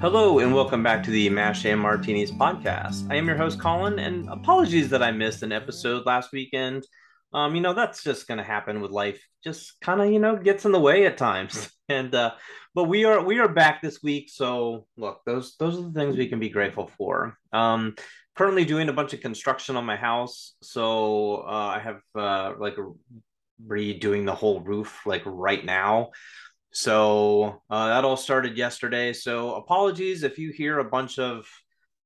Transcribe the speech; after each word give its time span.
Hello, 0.00 0.38
and 0.38 0.54
welcome 0.54 0.80
back 0.80 1.02
to 1.02 1.10
the 1.10 1.28
Mash 1.28 1.64
and 1.64 1.80
Martinis 1.80 2.30
podcast. 2.30 3.10
I 3.10 3.16
am 3.16 3.26
your 3.26 3.36
host, 3.36 3.58
Colin, 3.58 3.98
and 3.98 4.28
apologies 4.28 4.90
that 4.90 5.02
I 5.02 5.10
missed 5.10 5.42
an 5.42 5.50
episode 5.50 6.06
last 6.06 6.30
weekend. 6.30 6.86
Um, 7.32 7.56
you 7.56 7.60
know, 7.60 7.74
that's 7.74 8.04
just 8.04 8.28
going 8.28 8.38
to 8.38 8.44
happen 8.44 8.80
with 8.80 8.92
life. 8.92 9.20
Just 9.42 9.72
kind 9.80 10.00
of, 10.00 10.12
you 10.12 10.20
know, 10.20 10.36
gets 10.36 10.64
in 10.64 10.70
the 10.70 10.78
way 10.78 11.04
at 11.06 11.18
times. 11.18 11.68
And 11.90 12.14
uh, 12.14 12.32
but 12.74 12.84
we 12.84 13.06
are 13.06 13.24
we 13.24 13.38
are 13.38 13.48
back 13.48 13.80
this 13.80 14.02
week. 14.02 14.28
So 14.28 14.86
look, 14.98 15.22
those 15.24 15.56
those 15.56 15.78
are 15.78 15.84
the 15.84 15.92
things 15.92 16.18
we 16.18 16.28
can 16.28 16.38
be 16.38 16.50
grateful 16.50 16.90
for. 16.98 17.38
Um, 17.50 17.94
currently 18.36 18.66
doing 18.66 18.90
a 18.90 18.92
bunch 18.92 19.14
of 19.14 19.22
construction 19.22 19.74
on 19.74 19.86
my 19.86 19.96
house, 19.96 20.54
so 20.62 21.46
uh, 21.48 21.72
I 21.76 21.78
have 21.78 22.00
uh, 22.14 22.52
like 22.58 22.76
redoing 23.66 24.26
the 24.26 24.34
whole 24.34 24.60
roof 24.60 25.06
like 25.06 25.22
right 25.24 25.64
now. 25.64 26.10
So 26.70 27.62
uh, 27.70 27.88
that 27.88 28.04
all 28.04 28.16
started 28.16 28.56
yesterday. 28.56 29.12
So 29.12 29.54
apologies 29.54 30.22
if 30.22 30.38
you 30.38 30.50
hear 30.52 30.78
a 30.78 30.84
bunch 30.84 31.18
of 31.18 31.46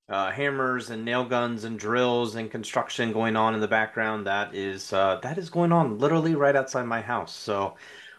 uh, 0.09 0.31
hammers 0.31 0.91
and 0.91 1.05
nail 1.05 1.25
guns 1.25 1.65
and 1.65 1.79
drills 1.79 2.35
and 2.35 2.51
construction 2.51 3.13
going 3.13 3.37
on 3.37 3.55
in 3.55 3.61
the 3.61 3.69
background. 3.69 4.27
That 4.27 4.55
is 4.55 4.93
uh, 4.93 5.19
that 5.23 5.39
is 5.39 5.49
going 5.51 5.73
on 5.73 5.99
literally 5.99 6.35
right 6.35 6.55
outside 6.55 6.85
my 6.85 7.01
house. 7.01 7.35
So 7.35 7.77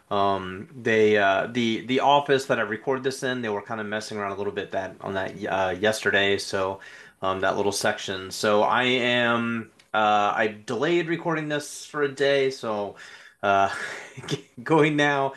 um, 0.10 0.70
they 0.76 1.18
uh, 1.18 1.48
the 1.52 1.86
the 1.86 2.00
office 2.00 2.46
that 2.46 2.60
I 2.60 2.64
recorded 2.64 3.04
this 3.04 3.24
in, 3.24 3.42
they 3.42 3.50
were 3.50 3.62
kind 3.62 3.80
of 3.80 3.88
messing 3.88 4.18
around 4.18 4.32
a 4.32 4.36
little 4.36 4.54
bit 4.54 4.72
that 4.72 4.96
on 5.02 5.14
that 5.14 5.46
uh, 5.46 5.76
yesterday. 5.80 6.38
So 6.38 6.80
um, 7.22 7.42
that 7.42 7.58
little 7.58 7.72
section. 7.72 8.32
So 8.32 8.64
I 8.64 8.84
am 8.84 9.72
uh, 9.94 10.34
I 10.36 10.58
delayed 10.66 11.08
recording 11.08 11.48
this 11.48 11.86
for 11.86 12.02
a 12.04 12.12
day. 12.12 12.50
So 12.50 12.96
uh, 13.44 13.70
going 14.64 14.96
now 14.96 15.34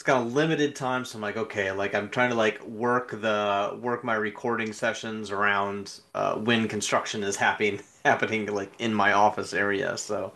it's 0.00 0.06
kind 0.06 0.26
of 0.26 0.32
limited 0.32 0.74
time 0.74 1.04
so 1.04 1.18
i'm 1.18 1.20
like 1.20 1.36
okay 1.36 1.70
like 1.72 1.94
i'm 1.94 2.08
trying 2.08 2.30
to 2.30 2.34
like 2.34 2.64
work 2.64 3.10
the 3.20 3.78
work 3.82 4.02
my 4.02 4.14
recording 4.14 4.72
sessions 4.72 5.30
around 5.30 6.00
uh, 6.14 6.36
when 6.36 6.66
construction 6.66 7.22
is 7.22 7.36
happening 7.36 7.78
happening 8.06 8.46
like 8.46 8.72
in 8.78 8.94
my 8.94 9.12
office 9.12 9.52
area 9.52 9.94
so 9.98 10.32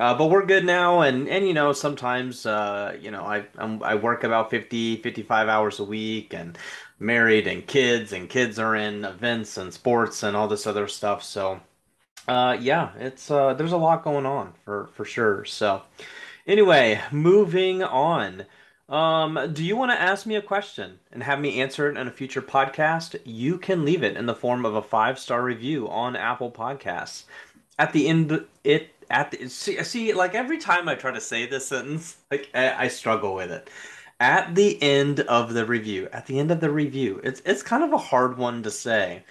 uh, 0.00 0.12
but 0.12 0.28
we're 0.28 0.44
good 0.44 0.64
now 0.64 1.02
and 1.02 1.28
and 1.28 1.46
you 1.46 1.54
know 1.54 1.72
sometimes 1.72 2.46
uh, 2.46 2.96
you 3.00 3.12
know 3.12 3.22
I 3.22 3.46
I'm, 3.58 3.80
i 3.84 3.94
work 3.94 4.24
about 4.24 4.50
50 4.50 4.96
55 4.96 5.48
hours 5.48 5.78
a 5.78 5.84
week 5.84 6.34
and 6.34 6.58
married 6.98 7.46
and 7.46 7.64
kids 7.64 8.12
and 8.12 8.28
kids 8.28 8.58
are 8.58 8.74
in 8.74 9.04
events 9.04 9.56
and 9.56 9.72
sports 9.72 10.24
and 10.24 10.36
all 10.36 10.48
this 10.48 10.66
other 10.66 10.88
stuff 10.88 11.22
so 11.22 11.60
uh, 12.26 12.56
yeah 12.60 12.90
it's 12.98 13.30
uh, 13.30 13.54
there's 13.54 13.70
a 13.70 13.76
lot 13.76 14.02
going 14.02 14.26
on 14.26 14.52
for 14.64 14.88
for 14.94 15.04
sure 15.04 15.44
so 15.44 15.82
anyway 16.48 17.00
moving 17.12 17.84
on 17.84 18.46
um, 18.88 19.50
do 19.52 19.64
you 19.64 19.76
want 19.76 19.90
to 19.90 20.00
ask 20.00 20.26
me 20.26 20.36
a 20.36 20.42
question 20.42 21.00
and 21.10 21.22
have 21.22 21.40
me 21.40 21.60
answer 21.60 21.90
it 21.90 21.96
in 21.96 22.06
a 22.06 22.12
future 22.12 22.42
podcast? 22.42 23.18
You 23.24 23.58
can 23.58 23.84
leave 23.84 24.04
it 24.04 24.16
in 24.16 24.26
the 24.26 24.34
form 24.34 24.64
of 24.64 24.76
a 24.76 24.82
five 24.82 25.18
star 25.18 25.42
review 25.42 25.88
on 25.88 26.14
Apple 26.14 26.50
Podcasts. 26.50 27.24
At 27.78 27.92
the 27.92 28.06
end, 28.06 28.46
it 28.62 28.94
at 29.10 29.32
the 29.32 29.48
see, 29.48 29.82
see 29.82 30.12
like 30.12 30.34
every 30.34 30.58
time 30.58 30.88
I 30.88 30.94
try 30.94 31.10
to 31.10 31.20
say 31.20 31.46
this 31.46 31.66
sentence, 31.66 32.18
like 32.30 32.48
I, 32.54 32.84
I 32.84 32.88
struggle 32.88 33.34
with 33.34 33.50
it. 33.50 33.68
At 34.20 34.54
the 34.54 34.80
end 34.82 35.20
of 35.20 35.52
the 35.52 35.66
review, 35.66 36.08
at 36.12 36.26
the 36.26 36.38
end 36.38 36.50
of 36.50 36.60
the 36.60 36.70
review, 36.70 37.20
it's 37.24 37.42
it's 37.44 37.62
kind 37.62 37.82
of 37.82 37.92
a 37.92 37.98
hard 37.98 38.38
one 38.38 38.62
to 38.62 38.70
say. 38.70 39.24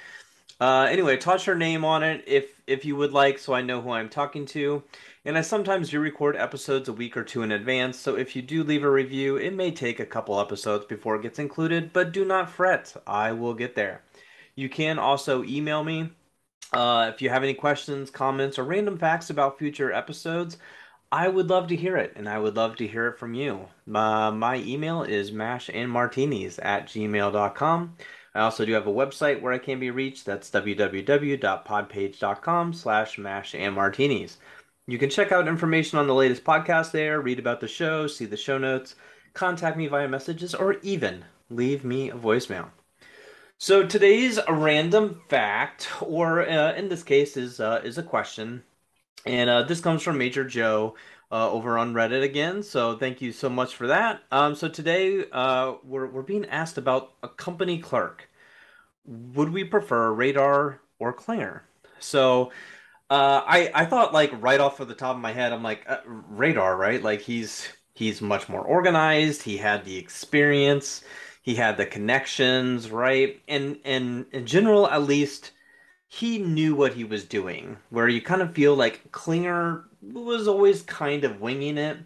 Uh, 0.60 0.88
anyway, 0.90 1.18
toss 1.18 1.46
your 1.46 1.56
name 1.56 1.84
on 1.84 2.04
it 2.04 2.24
if 2.28 2.62
if 2.68 2.86
you 2.86 2.96
would 2.96 3.12
like, 3.12 3.38
so 3.38 3.54
I 3.54 3.62
know 3.62 3.82
who 3.82 3.92
I'm 3.92 4.10
talking 4.10 4.46
to. 4.48 4.84
And 5.26 5.38
I 5.38 5.42
sometimes 5.42 5.90
do 5.90 6.00
record 6.00 6.36
episodes 6.36 6.88
a 6.88 6.94
week 6.94 7.18
or 7.18 7.24
two 7.24 7.42
in 7.44 7.52
advance, 7.52 8.00
so 8.00 8.16
if 8.16 8.36
you 8.36 8.42
do 8.42 8.64
leave 8.64 8.84
a 8.84 8.90
review, 8.90 9.38
it 9.38 9.54
may 9.54 9.72
take 9.72 10.00
a 10.00 10.06
couple 10.06 10.40
episodes 10.40 10.86
before 10.86 11.16
it 11.16 11.24
gets 11.24 11.40
included, 11.40 11.92
but 11.94 12.12
do 12.12 12.24
not 12.26 12.50
fret, 12.50 12.96
I 13.08 13.32
will 13.32 13.54
get 13.54 13.76
there. 13.76 14.02
You 14.56 14.70
can 14.70 15.00
also 15.00 15.44
email 15.44 15.84
me 15.84 16.12
uh, 16.74 17.12
if 17.14 17.22
you 17.22 17.30
have 17.30 17.44
any 17.44 17.54
questions, 17.54 18.10
comments, 18.10 18.58
or 18.60 18.64
random 18.64 18.98
facts 18.98 19.30
about 19.30 19.58
future 19.58 19.92
episodes. 19.92 20.58
I 21.12 21.28
would 21.28 21.50
love 21.50 21.68
to 21.68 21.76
hear 21.76 21.98
it, 21.98 22.14
and 22.16 22.28
I 22.28 22.40
would 22.40 22.56
love 22.56 22.76
to 22.78 22.88
hear 22.88 23.08
it 23.08 23.18
from 23.18 23.34
you. 23.34 23.68
Uh, 23.94 24.32
my 24.32 24.58
email 24.58 25.04
is 25.04 25.32
mashandmartinis 25.32 26.60
at 26.62 26.88
gmail.com. 26.88 27.96
I 28.36 28.42
also 28.42 28.66
do 28.66 28.74
have 28.74 28.86
a 28.86 28.94
website 28.94 29.42
where 29.42 29.54
I 29.54 29.58
can 29.58 29.80
be 29.80 29.92
reached. 29.92 30.26
That's 30.26 30.52
www.podpage.com 30.52 32.74
slash 32.74 33.16
mashandmartinis. 33.16 34.36
You 34.88 34.98
can 34.98 35.10
check 35.10 35.32
out 35.32 35.48
information 35.48 35.98
on 35.98 36.08
the 36.08 36.14
latest 36.14 36.44
podcast 36.44 36.92
there, 36.92 37.22
read 37.22 37.40
about 37.40 37.62
the 37.62 37.70
show, 37.70 38.08
see 38.08 38.26
the 38.26 38.38
show 38.38 38.58
notes, 38.58 38.96
contact 39.34 39.78
me 39.78 39.88
via 39.88 40.10
messages, 40.10 40.54
or 40.54 40.76
even 40.84 41.24
leave 41.50 41.86
me 41.86 42.12
a 42.12 42.16
voicemail. 42.16 42.68
So 43.58 43.86
today's 43.86 44.38
random 44.50 45.22
fact, 45.30 45.88
or 46.02 46.42
uh, 46.48 46.74
in 46.74 46.90
this 46.90 47.04
case, 47.04 47.38
is 47.38 47.62
uh, 47.62 47.80
is 47.86 47.98
a 47.98 48.04
question, 48.04 48.64
and 49.26 49.50
uh, 49.50 49.64
this 49.64 49.80
comes 49.80 50.04
from 50.04 50.18
Major 50.18 50.44
Joe 50.44 50.96
uh, 51.32 51.50
over 51.50 51.78
on 51.78 51.94
Reddit 51.94 52.24
again. 52.24 52.64
So 52.64 52.98
thank 52.98 53.22
you 53.22 53.32
so 53.32 53.50
much 53.50 53.76
for 53.76 53.88
that. 53.88 54.24
Um, 54.32 54.56
so 54.56 54.68
today 54.68 55.26
uh, 55.32 55.76
we're 55.84 56.08
we're 56.08 56.22
being 56.22 56.46
asked 56.46 56.78
about 56.78 57.14
a 57.24 57.28
company 57.30 57.80
clerk. 57.80 58.30
Would 59.06 59.50
we 59.50 59.64
prefer 59.64 60.12
Radar 60.12 60.82
or 61.00 61.14
Klinger? 61.14 61.64
So 62.00 62.52
uh, 63.10 63.42
I 63.46 63.72
I 63.74 63.86
thought 63.86 64.14
like 64.14 64.32
right 64.42 64.60
off 64.60 64.80
of 64.80 64.88
the 64.88 64.96
top 64.96 65.16
of 65.16 65.22
my 65.22 65.32
head, 65.32 65.54
I'm 65.54 65.64
like 65.64 65.84
uh, 65.88 66.00
Radar, 66.06 66.76
right? 66.78 67.02
Like 67.02 67.22
he's 67.22 67.68
he's 67.94 68.22
much 68.22 68.50
more 68.50 68.62
organized. 68.62 69.44
He 69.44 69.58
had 69.58 69.86
the 69.86 69.98
experience. 69.98 71.04
He 71.42 71.56
had 71.56 71.78
the 71.78 71.86
connections, 71.86 72.90
right? 72.90 73.42
And 73.48 73.80
and 73.86 74.26
in 74.32 74.46
general, 74.46 74.88
at 74.88 75.04
least, 75.04 75.52
he 76.08 76.40
knew 76.40 76.76
what 76.76 76.94
he 76.94 77.04
was 77.04 77.26
doing. 77.26 77.78
Where 77.90 78.08
you 78.08 78.22
kind 78.22 78.42
of 78.42 78.54
feel 78.56 78.76
like 78.76 79.12
Klinger 79.12 79.86
was 80.02 80.48
always 80.48 80.82
kind 80.82 81.24
of 81.24 81.42
winging 81.42 81.78
it. 81.78 81.98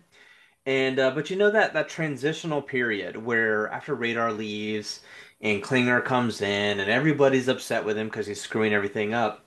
And 0.65 0.99
uh, 0.99 1.11
but 1.11 1.29
you 1.29 1.35
know 1.37 1.51
that 1.51 1.73
that 1.73 1.89
transitional 1.89 2.61
period 2.61 3.17
where 3.17 3.69
after 3.69 3.95
Radar 3.95 4.33
leaves 4.33 5.01
and 5.41 5.63
Klinger 5.63 6.01
comes 6.01 6.41
in 6.41 6.79
and 6.79 6.89
everybody's 6.91 7.47
upset 7.49 7.85
with 7.85 7.97
him 7.97 8.07
because 8.09 8.27
he's 8.27 8.41
screwing 8.41 8.73
everything 8.73 9.13
up 9.13 9.45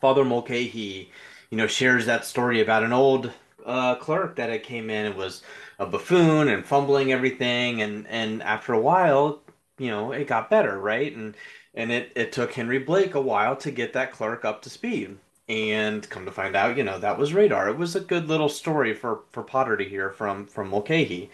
Father 0.00 0.24
Mulcahy, 0.24 1.10
you 1.50 1.56
know, 1.58 1.66
shares 1.66 2.06
that 2.06 2.24
story 2.24 2.60
about 2.60 2.82
an 2.82 2.92
old 2.92 3.32
uh, 3.64 3.94
clerk 3.96 4.36
that 4.36 4.50
had 4.50 4.62
came 4.62 4.90
in 4.90 5.06
and 5.06 5.14
was 5.16 5.42
a 5.78 5.86
buffoon 5.86 6.48
and 6.48 6.64
fumbling 6.66 7.12
everything, 7.12 7.82
and 7.82 8.06
and 8.08 8.42
after 8.42 8.72
a 8.72 8.80
while, 8.80 9.40
you 9.78 9.90
know, 9.90 10.12
it 10.12 10.26
got 10.26 10.50
better, 10.50 10.78
right? 10.78 11.14
And 11.14 11.36
and 11.80 11.92
it 11.92 12.12
it 12.16 12.32
took 12.32 12.52
Henry 12.54 12.78
Blake 12.78 13.14
a 13.14 13.20
while 13.20 13.56
to 13.56 13.70
get 13.70 13.92
that 13.94 14.12
clerk 14.12 14.44
up 14.44 14.62
to 14.62 14.70
speed. 14.70 15.18
And 15.48 16.08
come 16.08 16.24
to 16.26 16.32
find 16.32 16.54
out, 16.54 16.76
you 16.76 16.84
know, 16.84 16.98
that 17.00 17.18
was 17.18 17.34
radar. 17.34 17.68
It 17.68 17.76
was 17.76 17.96
a 17.96 18.00
good 18.00 18.28
little 18.28 18.48
story 18.48 18.94
for 18.94 19.24
for 19.32 19.42
Potter 19.42 19.76
to 19.76 19.84
hear 19.84 20.10
from 20.10 20.46
from 20.46 20.68
Mulcahy. 20.70 21.30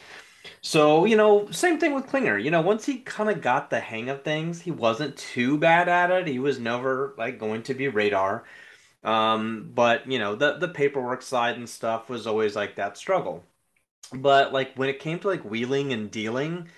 So, 0.63 1.05
you 1.07 1.17
know, 1.17 1.51
same 1.51 1.79
thing 1.79 1.95
with 1.95 2.07
Klinger. 2.09 2.39
You 2.39 2.51
know, 2.51 2.61
once 2.63 2.87
he 2.87 3.01
kind 3.01 3.31
of 3.31 3.43
got 3.43 3.71
the 3.71 3.81
hang 3.81 4.09
of 4.11 4.23
things, 4.25 4.63
he 4.63 4.71
wasn't 4.71 5.17
too 5.17 5.59
bad 5.59 5.89
at 5.89 6.11
it. 6.11 6.27
He 6.29 6.39
was 6.39 6.59
never 6.59 7.15
like 7.19 7.39
going 7.39 7.63
to 7.65 7.75
be 7.75 7.89
radar. 7.89 8.45
Um, 9.05 9.73
but 9.75 10.11
you 10.11 10.19
know, 10.19 10.37
the 10.37 10.59
the 10.59 10.69
paperwork 10.69 11.23
side 11.23 11.57
and 11.57 11.69
stuff 11.69 12.09
was 12.11 12.27
always 12.27 12.57
like 12.57 12.77
that 12.77 12.99
struggle. 12.99 13.45
But 14.13 14.53
like 14.53 14.75
when 14.77 14.89
it 14.89 15.01
came 15.01 15.19
to 15.21 15.29
like 15.29 15.45
wheeling 15.45 15.93
and 15.93 16.11
dealing, 16.11 16.69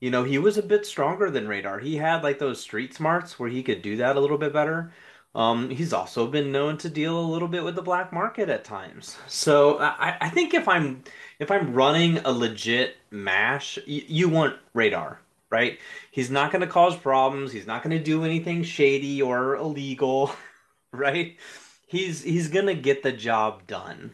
you 0.00 0.10
know, 0.10 0.24
he 0.24 0.38
was 0.38 0.56
a 0.56 0.62
bit 0.62 0.86
stronger 0.86 1.30
than 1.30 1.48
radar. 1.48 1.78
He 1.78 1.96
had 1.96 2.22
like 2.22 2.38
those 2.38 2.60
street 2.60 2.94
smarts 2.94 3.38
where 3.38 3.48
he 3.48 3.62
could 3.62 3.82
do 3.82 3.96
that 3.96 4.16
a 4.16 4.20
little 4.20 4.38
bit 4.38 4.52
better. 4.52 4.92
Um, 5.34 5.70
he's 5.70 5.92
also 5.92 6.26
been 6.26 6.52
known 6.52 6.78
to 6.78 6.88
deal 6.88 7.18
a 7.18 7.20
little 7.20 7.48
bit 7.48 7.62
with 7.64 7.74
the 7.74 7.82
black 7.82 8.12
market 8.12 8.48
at 8.48 8.64
times. 8.64 9.18
So 9.28 9.78
I, 9.78 10.16
I 10.20 10.28
think 10.30 10.54
if 10.54 10.66
I'm 10.68 11.04
if 11.38 11.50
I'm 11.50 11.74
running 11.74 12.18
a 12.18 12.32
legit 12.32 12.96
mash, 13.10 13.78
you 13.86 14.28
want 14.28 14.56
radar, 14.74 15.20
right? 15.50 15.78
He's 16.10 16.30
not 16.30 16.50
going 16.50 16.62
to 16.62 16.66
cause 16.66 16.96
problems. 16.96 17.52
He's 17.52 17.66
not 17.66 17.82
going 17.82 17.96
to 17.96 18.02
do 18.02 18.24
anything 18.24 18.62
shady 18.62 19.22
or 19.22 19.56
illegal, 19.56 20.32
right? 20.92 21.36
He's 21.86 22.22
he's 22.22 22.48
going 22.48 22.66
to 22.66 22.74
get 22.74 23.02
the 23.02 23.12
job 23.12 23.66
done. 23.66 24.12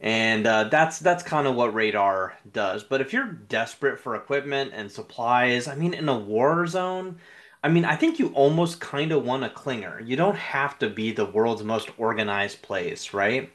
And 0.00 0.46
uh, 0.46 0.64
that's 0.64 0.98
that's 0.98 1.22
kind 1.22 1.46
of 1.46 1.54
what 1.54 1.74
radar 1.74 2.36
does. 2.52 2.84
But 2.84 3.00
if 3.00 3.12
you're 3.12 3.32
desperate 3.32 3.98
for 3.98 4.14
equipment 4.14 4.72
and 4.74 4.90
supplies, 4.92 5.68
I 5.68 5.74
mean, 5.74 5.94
in 5.94 6.08
a 6.08 6.18
war 6.18 6.66
zone, 6.66 7.18
I 7.64 7.68
mean, 7.68 7.84
I 7.84 7.96
think 7.96 8.18
you 8.18 8.28
almost 8.28 8.80
kind 8.80 9.10
of 9.12 9.24
want 9.24 9.44
a 9.44 9.48
Klinger 9.50 10.00
You 10.00 10.16
don't 10.16 10.36
have 10.36 10.78
to 10.80 10.90
be 10.90 11.12
the 11.12 11.24
world's 11.24 11.64
most 11.64 11.90
organized 11.98 12.62
place, 12.62 13.14
right? 13.14 13.50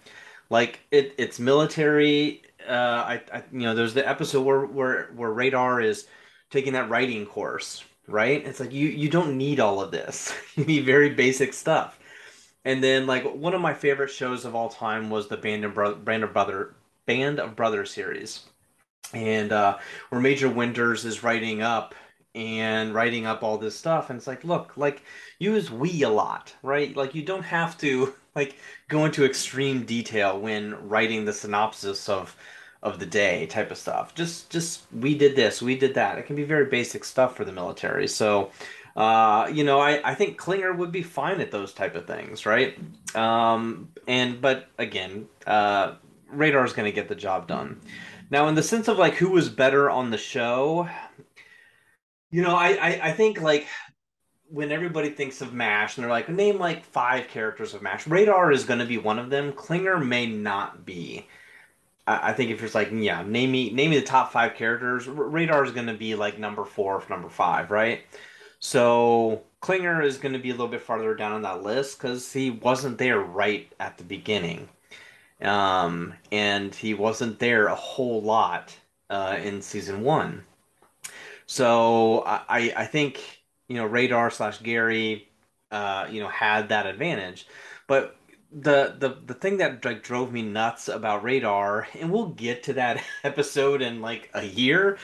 Like 0.49 0.79
it, 0.91 1.13
it's 1.17 1.39
military 1.39 2.41
uh, 2.67 2.71
I, 3.07 3.21
I, 3.33 3.43
you 3.51 3.59
know, 3.59 3.75
there's 3.75 3.93
the 3.93 4.07
episode 4.07 4.41
where 4.41 4.65
where 4.65 5.11
where 5.15 5.31
Radar 5.31 5.81
is 5.81 6.07
taking 6.49 6.73
that 6.73 6.89
writing 6.89 7.25
course, 7.25 7.83
right? 8.07 8.45
It's 8.45 8.59
like 8.59 8.71
you 8.71 8.87
you 8.87 9.09
don't 9.09 9.37
need 9.37 9.59
all 9.59 9.81
of 9.81 9.91
this. 9.91 10.33
you 10.55 10.65
need 10.65 10.85
very 10.85 11.09
basic 11.09 11.53
stuff. 11.53 11.99
And 12.65 12.83
then 12.83 13.07
like 13.07 13.23
one 13.23 13.53
of 13.53 13.61
my 13.61 13.73
favorite 13.73 14.09
shows 14.11 14.45
of 14.45 14.55
all 14.55 14.69
time 14.69 15.09
was 15.09 15.27
the 15.27 15.37
Band 15.37 15.65
of 15.65 15.73
Bro- 15.73 15.95
Band 15.95 16.23
of 16.23 16.33
Brother 16.33 16.75
Band 17.05 17.39
of 17.39 17.55
Brothers 17.55 17.91
series, 17.91 18.43
and 19.13 19.51
uh, 19.51 19.77
where 20.09 20.21
Major 20.21 20.49
Winters 20.49 21.05
is 21.05 21.23
writing 21.23 21.61
up 21.61 21.95
and 22.33 22.93
writing 22.93 23.25
up 23.25 23.43
all 23.43 23.57
this 23.57 23.77
stuff. 23.77 24.09
And 24.09 24.17
it's 24.17 24.27
like 24.27 24.43
look 24.43 24.77
like 24.77 25.03
use 25.39 25.69
we 25.71 26.03
a 26.03 26.09
lot 26.09 26.55
right? 26.63 26.95
Like 26.95 27.15
you 27.15 27.23
don't 27.23 27.43
have 27.43 27.77
to 27.79 28.13
like 28.35 28.57
go 28.89 29.05
into 29.05 29.25
extreme 29.25 29.85
detail 29.85 30.39
when 30.39 30.87
writing 30.87 31.25
the 31.25 31.33
synopsis 31.33 32.09
of 32.09 32.35
of 32.83 32.99
the 32.99 33.05
day 33.05 33.45
type 33.47 33.69
of 33.71 33.77
stuff. 33.77 34.15
Just 34.15 34.49
just 34.49 34.83
we 34.93 35.15
did 35.17 35.35
this 35.35 35.61
we 35.61 35.75
did 35.77 35.93
that. 35.95 36.17
It 36.17 36.25
can 36.25 36.35
be 36.35 36.43
very 36.43 36.65
basic 36.65 37.03
stuff 37.03 37.35
for 37.35 37.45
the 37.45 37.51
military. 37.51 38.07
So 38.07 38.51
uh 38.95 39.49
you 39.51 39.63
know 39.63 39.79
i 39.79 40.01
i 40.09 40.13
think 40.13 40.37
klinger 40.37 40.73
would 40.73 40.91
be 40.91 41.03
fine 41.03 41.39
at 41.39 41.51
those 41.51 41.73
type 41.73 41.95
of 41.95 42.05
things 42.05 42.45
right 42.45 42.77
um 43.15 43.89
and 44.07 44.41
but 44.41 44.67
again 44.77 45.27
uh 45.47 45.93
radar 46.29 46.65
is 46.65 46.73
going 46.73 46.85
to 46.85 46.91
get 46.91 47.07
the 47.07 47.15
job 47.15 47.47
done 47.47 47.79
now 48.29 48.47
in 48.47 48.55
the 48.55 48.63
sense 48.63 48.87
of 48.87 48.97
like 48.97 49.13
who 49.15 49.29
was 49.29 49.49
better 49.49 49.89
on 49.89 50.09
the 50.09 50.17
show 50.17 50.87
you 52.31 52.41
know, 52.41 52.55
I, 52.55 52.69
I, 52.69 52.99
I 53.03 53.11
think 53.11 53.41
like 53.41 53.67
when 54.49 54.71
everybody 54.71 55.09
thinks 55.09 55.41
of 55.41 55.53
MASH 55.53 55.97
and 55.97 56.03
they're 56.03 56.11
like, 56.11 56.29
name 56.29 56.57
like 56.57 56.85
five 56.85 57.27
characters 57.27 57.73
of 57.73 57.81
MASH, 57.81 58.07
Radar 58.07 58.51
is 58.51 58.63
going 58.63 58.79
to 58.79 58.85
be 58.85 58.97
one 58.97 59.19
of 59.19 59.29
them. 59.29 59.51
Klinger 59.51 59.99
may 59.99 60.25
not 60.25 60.85
be. 60.85 61.27
I, 62.07 62.33
think 62.33 62.49
if 62.49 62.59
you're 62.59 62.69
like, 62.73 62.89
yeah, 62.91 63.23
name 63.23 63.51
me 63.51 63.71
name 63.71 63.91
me 63.91 63.99
the 63.99 64.05
top 64.05 64.31
five 64.31 64.55
characters, 64.55 65.07
Radar 65.07 65.63
is 65.63 65.71
going 65.71 65.85
to 65.87 65.93
be 65.93 66.15
like 66.15 66.39
number 66.39 66.65
four, 66.65 67.01
number 67.09 67.29
five, 67.29 67.69
right? 67.69 68.01
So 68.61 69.41
Klinger 69.59 70.01
is 70.03 70.17
going 70.17 70.33
to 70.33 70.39
be 70.39 70.49
a 70.49 70.53
little 70.53 70.67
bit 70.67 70.81
farther 70.81 71.15
down 71.15 71.33
on 71.33 71.41
that 71.41 71.63
list 71.63 71.97
because 71.97 72.31
he 72.31 72.51
wasn't 72.51 72.99
there 72.99 73.19
right 73.19 73.71
at 73.79 73.97
the 73.97 74.03
beginning, 74.03 74.69
um, 75.41 76.13
and 76.31 76.73
he 76.73 76.93
wasn't 76.93 77.39
there 77.39 77.67
a 77.67 77.75
whole 77.75 78.21
lot 78.21 78.75
uh, 79.09 79.37
in 79.43 79.61
season 79.63 80.03
one. 80.03 80.43
So 81.47 82.23
I 82.25 82.73
I 82.77 82.85
think 82.85 83.41
you 83.67 83.77
know 83.77 83.85
Radar 83.85 84.29
slash 84.29 84.61
Gary, 84.61 85.27
uh, 85.71 86.07
you 86.09 86.21
know 86.21 86.29
had 86.29 86.69
that 86.69 86.85
advantage, 86.85 87.47
but 87.87 88.15
the 88.51 88.95
the 88.99 89.17
the 89.25 89.33
thing 89.33 89.57
that 89.57 89.83
like 89.83 90.03
drove 90.03 90.31
me 90.31 90.43
nuts 90.43 90.87
about 90.87 91.23
Radar, 91.23 91.87
and 91.99 92.11
we'll 92.11 92.29
get 92.29 92.63
to 92.63 92.73
that 92.73 93.03
episode 93.23 93.81
in 93.81 94.01
like 94.01 94.29
a 94.35 94.45
year, 94.45 94.99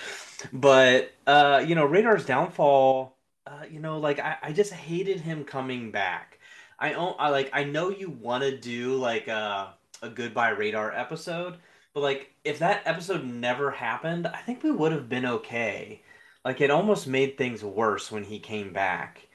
but 0.53 1.11
uh, 1.25 1.63
you 1.67 1.73
know 1.75 1.85
Radar's 1.85 2.25
downfall, 2.25 3.16
uh, 3.47 3.65
you 3.69 3.79
know 3.79 3.99
like 3.99 4.19
I, 4.19 4.37
I 4.43 4.51
just 4.53 4.73
hated 4.73 5.21
him 5.21 5.43
coming 5.45 5.91
back. 5.91 6.39
I 6.79 6.93
I 6.93 7.29
like 7.29 7.49
I 7.53 7.63
know 7.63 7.89
you 7.89 8.09
want 8.09 8.43
to 8.43 8.57
do 8.57 8.95
like 8.95 9.27
a 9.27 9.73
a 10.01 10.09
goodbye 10.09 10.49
Radar 10.49 10.91
episode, 10.93 11.57
but 11.93 12.01
like 12.01 12.31
if 12.43 12.59
that 12.59 12.83
episode 12.85 13.25
never 13.25 13.71
happened, 13.71 14.27
I 14.27 14.41
think 14.41 14.63
we 14.63 14.71
would 14.71 14.91
have 14.91 15.09
been 15.09 15.25
okay. 15.25 16.01
Like 16.45 16.61
it 16.61 16.71
almost 16.71 17.07
made 17.07 17.37
things 17.37 17.63
worse 17.63 18.11
when 18.11 18.23
he 18.25 18.39
came 18.39 18.73
back 18.73 19.27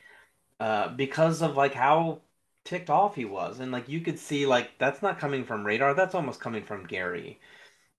uh, 0.61 0.89
because 0.89 1.43
of 1.43 1.57
like 1.57 1.75
how 1.75 2.21
ticked 2.65 2.91
off 2.91 3.15
he 3.17 3.25
was. 3.25 3.61
And 3.61 3.73
like 3.73 3.89
you 3.89 4.01
could 4.01 4.19
see 4.19 4.47
like 4.47 4.79
that's 4.79 5.03
not 5.03 5.19
coming 5.19 5.45
from 5.45 5.65
radar 5.67 5.95
that's 5.95 6.15
almost 6.15 6.41
coming 6.41 6.65
from 6.65 6.87
gary 6.87 7.41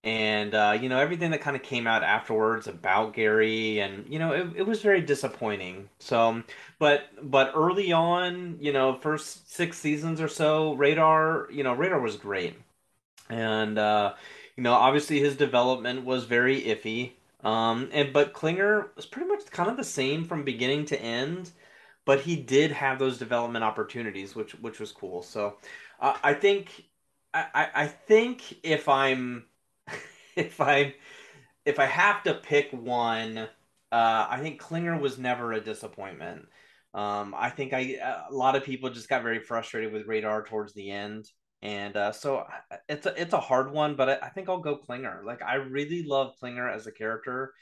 and 0.03 0.53
uh, 0.53 0.77
you 0.79 0.89
know 0.89 0.99
everything 0.99 1.31
that 1.31 1.41
kind 1.41 1.55
of 1.55 1.63
came 1.63 1.87
out 1.87 2.03
afterwards 2.03 2.67
about 2.67 3.13
gary 3.13 3.79
and 3.79 4.05
you 4.09 4.19
know 4.19 4.31
it, 4.33 4.47
it 4.57 4.63
was 4.63 4.81
very 4.81 5.01
disappointing. 5.01 5.89
So 5.99 6.43
but 6.79 7.09
but 7.21 7.51
early 7.55 7.91
on 7.91 8.57
you 8.59 8.73
know 8.73 8.95
first 8.95 9.51
six 9.53 9.77
seasons 9.79 10.19
or 10.21 10.27
so 10.27 10.73
radar 10.73 11.47
you 11.51 11.63
know 11.63 11.73
radar 11.73 11.99
was 12.01 12.17
great. 12.17 12.55
And 13.29 13.77
uh, 13.77 14.13
you 14.57 14.63
know 14.63 14.73
obviously 14.73 15.19
his 15.19 15.37
development 15.37 16.05
was 16.05 16.25
very 16.25 16.61
iffy. 16.63 17.13
Um, 17.43 17.89
and 17.91 18.13
but 18.13 18.33
Klinger 18.33 18.91
was 18.95 19.05
pretty 19.05 19.27
much 19.29 19.45
kind 19.51 19.69
of 19.69 19.77
the 19.77 19.83
same 19.83 20.23
from 20.25 20.43
beginning 20.43 20.85
to 20.85 21.01
end, 21.01 21.51
but 22.05 22.21
he 22.21 22.35
did 22.37 22.71
have 22.71 22.99
those 22.99 23.17
development 23.17 23.63
opportunities, 23.65 24.35
which 24.35 24.53
which 24.55 24.79
was 24.79 24.91
cool. 24.91 25.23
So 25.23 25.57
uh, 25.99 26.17
I 26.23 26.33
think 26.33 26.85
I, 27.33 27.69
I 27.75 27.87
think 27.87 28.59
if 28.63 28.87
I'm 28.87 29.45
if 30.35 30.61
I 30.61 30.95
if 31.65 31.79
I 31.79 31.85
have 31.85 32.23
to 32.23 32.33
pick 32.33 32.69
one, 32.71 33.37
uh, 33.37 33.47
I 34.29 34.39
think 34.41 34.59
Klinger 34.59 34.97
was 34.97 35.17
never 35.17 35.53
a 35.53 35.61
disappointment. 35.61 36.45
Um, 36.93 37.33
I 37.37 37.49
think 37.49 37.73
I 37.73 37.97
a 38.29 38.33
lot 38.33 38.55
of 38.55 38.63
people 38.63 38.89
just 38.89 39.09
got 39.09 39.23
very 39.23 39.39
frustrated 39.39 39.93
with 39.93 40.07
Radar 40.07 40.43
towards 40.43 40.73
the 40.73 40.91
end. 40.91 41.25
And 41.61 41.95
uh, 41.95 42.11
so 42.11 42.45
it's 42.89 43.05
a 43.05 43.19
it's 43.19 43.33
a 43.33 43.39
hard 43.39 43.71
one, 43.71 43.95
but 43.95 44.09
I, 44.09 44.27
I, 44.27 44.29
think 44.29 44.49
I'll 44.49 44.59
go 44.59 44.75
Klinger. 44.75 45.23
Like 45.25 45.41
I 45.41 45.55
really 45.55 46.03
love 46.03 46.33
Klinger 46.37 46.67
as 46.67 46.87
a 46.87 46.91
character. 46.91 47.53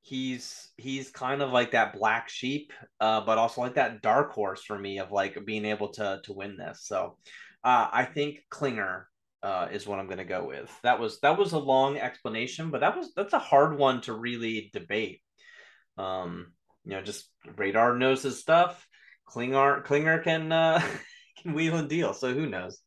He's 0.00 0.70
he's 0.78 1.10
kind 1.10 1.42
of 1.42 1.52
like 1.52 1.72
that 1.72 1.92
black 1.92 2.30
sheep, 2.30 2.72
uh, 2.98 3.20
but 3.20 3.36
also 3.36 3.60
like 3.60 3.74
that 3.74 4.00
dark 4.00 4.32
horse 4.32 4.64
for 4.64 4.78
me 4.78 4.98
of 5.00 5.12
like 5.12 5.44
being 5.44 5.66
able 5.66 5.88
to 5.90 6.20
to 6.24 6.32
win 6.32 6.56
this. 6.56 6.86
So 6.86 7.18
uh, 7.62 7.88
I 7.92 8.04
think 8.06 8.38
Klinger 8.48 9.08
uh, 9.42 9.68
is 9.72 9.86
what 9.86 9.98
I'm 9.98 10.06
going 10.06 10.18
to 10.18 10.24
go 10.24 10.44
with. 10.44 10.70
That 10.82 11.00
was 11.00 11.18
that 11.20 11.38
was 11.38 11.52
a 11.52 11.58
long 11.58 11.98
explanation, 11.98 12.70
but 12.70 12.80
that 12.80 12.96
was 12.96 13.12
that's 13.14 13.32
a 13.32 13.38
hard 13.38 13.76
one 13.76 14.00
to 14.02 14.12
really 14.12 14.70
debate. 14.72 15.20
Um, 15.98 16.52
you 16.84 16.92
know, 16.92 17.02
just 17.02 17.28
radar 17.56 17.96
knows 17.96 18.22
his 18.22 18.38
stuff. 18.38 18.86
Klinger 19.26 19.82
Klinger 19.82 20.18
can 20.20 20.52
uh, 20.52 20.82
can 21.42 21.54
wheel 21.54 21.76
and 21.76 21.88
deal. 21.88 22.14
So 22.14 22.32
who 22.32 22.46
knows? 22.46 22.80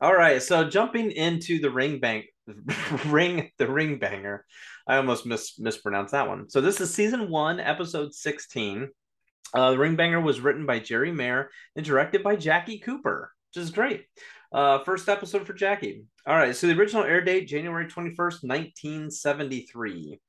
All 0.00 0.14
right, 0.14 0.42
so 0.42 0.68
jumping 0.68 1.12
into 1.12 1.60
the 1.60 1.70
ring 1.70 2.00
bank, 2.00 2.24
ring 3.06 3.50
the 3.58 3.70
ring 3.70 3.98
banger. 3.98 4.44
I 4.86 4.96
almost 4.96 5.26
mis- 5.26 5.60
mispronounced 5.60 6.10
that 6.10 6.26
one. 6.26 6.50
So 6.50 6.60
this 6.60 6.80
is 6.80 6.92
season 6.92 7.30
one, 7.30 7.60
episode 7.60 8.14
sixteen. 8.14 8.88
Uh, 9.54 9.72
the 9.72 9.78
ring 9.78 9.96
banger 9.96 10.20
was 10.20 10.40
written 10.40 10.64
by 10.64 10.78
Jerry 10.78 11.12
Mayer 11.12 11.50
and 11.76 11.84
directed 11.84 12.22
by 12.22 12.36
Jackie 12.36 12.78
Cooper, 12.78 13.30
which 13.50 13.62
is 13.62 13.70
great. 13.70 14.06
Uh, 14.52 14.84
first 14.84 15.08
episode 15.08 15.46
for 15.46 15.54
Jackie. 15.54 16.04
All 16.26 16.36
right, 16.36 16.54
so 16.54 16.66
the 16.66 16.78
original 16.78 17.04
air 17.04 17.22
date 17.22 17.48
January 17.48 17.88
twenty 17.88 18.14
first, 18.14 18.44
nineteen 18.44 19.10
seventy 19.10 19.62
three. 19.62 20.20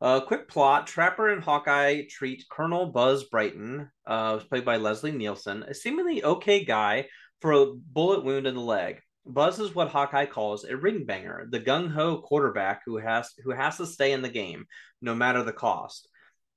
Uh, 0.00 0.20
quick 0.20 0.48
plot: 0.48 0.86
Trapper 0.86 1.28
and 1.28 1.42
Hawkeye 1.42 2.04
treat 2.08 2.44
Colonel 2.50 2.86
Buzz 2.86 3.24
Brighton, 3.24 3.90
uh, 4.06 4.38
played 4.38 4.64
by 4.64 4.78
Leslie 4.78 5.12
Nielsen, 5.12 5.62
a 5.62 5.74
seemingly 5.74 6.24
okay 6.24 6.64
guy 6.64 7.08
for 7.42 7.52
a 7.52 7.66
bullet 7.74 8.24
wound 8.24 8.46
in 8.46 8.54
the 8.54 8.60
leg. 8.60 9.00
Buzz 9.26 9.58
is 9.60 9.74
what 9.74 9.88
Hawkeye 9.88 10.26
calls 10.26 10.64
a 10.64 10.76
ring 10.76 11.04
banger, 11.04 11.46
the 11.50 11.60
gung 11.60 11.92
ho 11.92 12.22
quarterback 12.22 12.80
who 12.86 12.96
has 12.96 13.30
who 13.44 13.50
has 13.50 13.76
to 13.76 13.86
stay 13.86 14.12
in 14.12 14.22
the 14.22 14.30
game 14.30 14.64
no 15.02 15.14
matter 15.14 15.42
the 15.42 15.52
cost. 15.52 16.08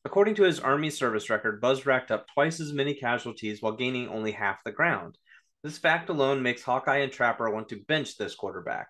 According 0.05 0.35
to 0.35 0.43
his 0.43 0.61
Army 0.61 0.89
service 0.89 1.29
record, 1.29 1.59
Buzz 1.59 1.85
racked 1.85 2.11
up 2.11 2.27
twice 2.33 2.61
as 2.61 2.71
many 2.71 2.93
casualties 2.93 3.61
while 3.61 3.73
gaining 3.73 4.07
only 4.07 4.31
half 4.31 4.63
the 4.63 4.71
ground. 4.71 5.17
This 5.61 5.77
fact 5.77 6.09
alone 6.09 6.41
makes 6.41 6.63
Hawkeye 6.63 6.99
and 6.99 7.11
Trapper 7.11 7.49
want 7.49 7.69
to 7.69 7.83
bench 7.87 8.15
this 8.15 8.33
quarterback. 8.33 8.87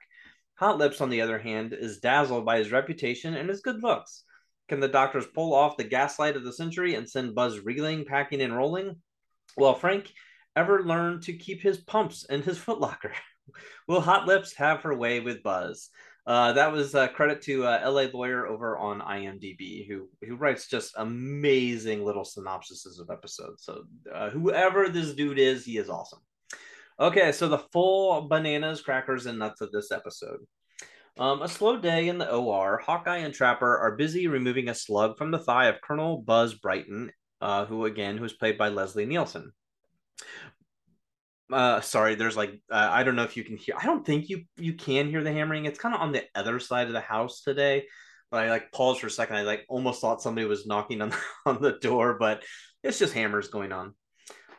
Hot 0.55 0.77
Lips, 0.77 1.01
on 1.01 1.09
the 1.09 1.21
other 1.21 1.39
hand, 1.39 1.73
is 1.73 1.99
dazzled 1.99 2.45
by 2.45 2.59
his 2.59 2.71
reputation 2.71 3.33
and 3.33 3.49
his 3.49 3.61
good 3.61 3.81
looks. 3.81 4.23
Can 4.67 4.79
the 4.79 4.87
doctors 4.87 5.25
pull 5.25 5.55
off 5.55 5.77
the 5.77 5.83
gaslight 5.83 6.35
of 6.35 6.43
the 6.43 6.53
century 6.53 6.93
and 6.93 7.09
send 7.09 7.33
Buzz 7.33 7.59
reeling, 7.59 8.05
packing, 8.05 8.41
and 8.41 8.55
rolling? 8.55 8.97
Will 9.57 9.73
Frank 9.73 10.11
ever 10.55 10.83
learn 10.83 11.21
to 11.21 11.33
keep 11.33 11.63
his 11.63 11.77
pumps 11.77 12.25
in 12.25 12.43
his 12.43 12.59
footlocker? 12.65 13.13
Will 13.87 14.01
Hot 14.01 14.27
Lips 14.27 14.53
have 14.53 14.81
her 14.81 14.95
way 14.95 15.21
with 15.21 15.41
Buzz? 15.41 15.89
Uh, 16.27 16.53
that 16.53 16.71
was 16.71 16.93
uh, 16.93 17.07
credit 17.07 17.41
to 17.41 17.65
uh, 17.65 17.81
LA 17.83 18.05
Lawyer 18.13 18.45
over 18.45 18.77
on 18.77 19.01
IMDb, 19.01 19.87
who 19.87 20.07
who 20.21 20.35
writes 20.35 20.67
just 20.67 20.93
amazing 20.97 22.05
little 22.05 22.23
synopsises 22.23 22.99
of 22.99 23.09
episodes. 23.09 23.63
So 23.63 23.85
uh, 24.13 24.29
whoever 24.29 24.89
this 24.89 25.15
dude 25.15 25.39
is, 25.39 25.65
he 25.65 25.79
is 25.79 25.89
awesome. 25.89 26.19
Okay, 26.99 27.31
so 27.31 27.47
the 27.47 27.59
full 27.71 28.27
bananas, 28.27 28.81
crackers, 28.81 29.25
and 29.25 29.39
nuts 29.39 29.61
of 29.61 29.71
this 29.71 29.91
episode. 29.91 30.39
Um, 31.17 31.41
a 31.41 31.47
slow 31.47 31.79
day 31.79 32.09
in 32.09 32.17
the 32.17 32.29
OR. 32.29 32.81
Hawkeye 32.85 33.17
and 33.17 33.33
Trapper 33.33 33.77
are 33.77 33.95
busy 33.95 34.27
removing 34.27 34.69
a 34.69 34.75
slug 34.75 35.17
from 35.17 35.31
the 35.31 35.39
thigh 35.39 35.67
of 35.67 35.81
Colonel 35.81 36.21
Buzz 36.21 36.55
Brighton, 36.55 37.11
uh, 37.41 37.65
who 37.65 37.85
again, 37.85 38.17
who 38.17 38.25
is 38.25 38.33
played 38.33 38.57
by 38.57 38.69
Leslie 38.69 39.05
Nielsen 39.05 39.53
uh 41.51 41.81
sorry 41.81 42.15
there's 42.15 42.37
like 42.37 42.51
uh, 42.71 42.89
i 42.91 43.03
don't 43.03 43.15
know 43.15 43.23
if 43.23 43.35
you 43.35 43.43
can 43.43 43.57
hear 43.57 43.75
i 43.79 43.85
don't 43.85 44.05
think 44.05 44.29
you 44.29 44.43
you 44.57 44.73
can 44.73 45.09
hear 45.09 45.23
the 45.23 45.31
hammering 45.31 45.65
it's 45.65 45.79
kind 45.79 45.95
of 45.95 46.01
on 46.01 46.11
the 46.11 46.23
other 46.35 46.59
side 46.59 46.87
of 46.87 46.93
the 46.93 46.99
house 46.99 47.41
today 47.41 47.85
but 48.29 48.45
i 48.45 48.49
like 48.49 48.71
paused 48.71 49.01
for 49.01 49.07
a 49.07 49.11
second 49.11 49.35
i 49.35 49.41
like 49.41 49.65
almost 49.67 49.99
thought 50.01 50.21
somebody 50.21 50.45
was 50.45 50.67
knocking 50.67 51.01
on 51.01 51.09
the, 51.09 51.17
on 51.45 51.61
the 51.61 51.73
door 51.79 52.17
but 52.19 52.43
it's 52.83 52.99
just 52.99 53.13
hammers 53.13 53.47
going 53.47 53.71
on 53.71 53.95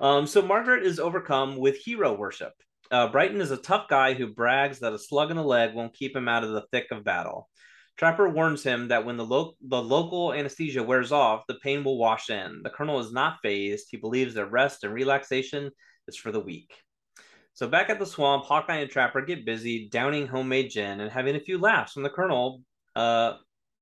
um 0.01 0.27
so 0.27 0.43
margaret 0.43 0.85
is 0.85 0.99
overcome 0.99 1.57
with 1.57 1.77
hero 1.77 2.15
worship 2.15 2.53
uh, 2.91 3.09
brighton 3.09 3.41
is 3.41 3.51
a 3.51 3.57
tough 3.57 3.89
guy 3.89 4.15
who 4.15 4.35
brags 4.35 4.81
that 4.81 4.93
a 4.93 4.99
slug 4.99 5.31
in 5.31 5.37
the 5.37 5.43
leg 5.43 5.75
won't 5.75 5.95
keep 5.95 6.15
him 6.15 6.29
out 6.29 6.45
of 6.45 6.51
the 6.51 6.65
thick 6.73 6.87
of 6.91 7.05
battle 7.05 7.49
trapper 7.97 8.29
warns 8.29 8.63
him 8.63 8.89
that 8.89 9.05
when 9.05 9.17
the, 9.17 9.25
lo- 9.25 9.55
the 9.69 9.81
local 9.81 10.33
anesthesia 10.33 10.83
wears 10.83 11.13
off 11.13 11.45
the 11.47 11.59
pain 11.63 11.85
will 11.85 11.99
wash 11.99 12.31
in 12.31 12.61
the 12.63 12.71
colonel 12.71 12.99
is 12.99 13.13
not 13.13 13.39
fazed 13.43 13.89
he 13.91 13.97
believes 13.97 14.35
that 14.35 14.51
rest 14.51 14.85
and 14.85 14.93
relaxation 14.93 15.71
is 16.11 16.17
for 16.17 16.33
the 16.33 16.41
weak. 16.41 16.71
So 17.55 17.69
back 17.69 17.91
at 17.91 17.99
the 17.99 18.07
swamp, 18.07 18.45
Hawkeye 18.45 18.77
and 18.77 18.91
Trapper 18.91 19.23
get 19.23 19.47
busy 19.47 19.89
downing 19.89 20.27
homemade 20.27 20.71
gin 20.71 21.01
and 21.01 21.11
having 21.11 21.37
a 21.37 21.41
few 21.41 21.59
laughs 21.59 21.93
from 21.93 22.03
the 22.03 22.11
Colonel, 22.11 22.63
uh, 22.97 23.35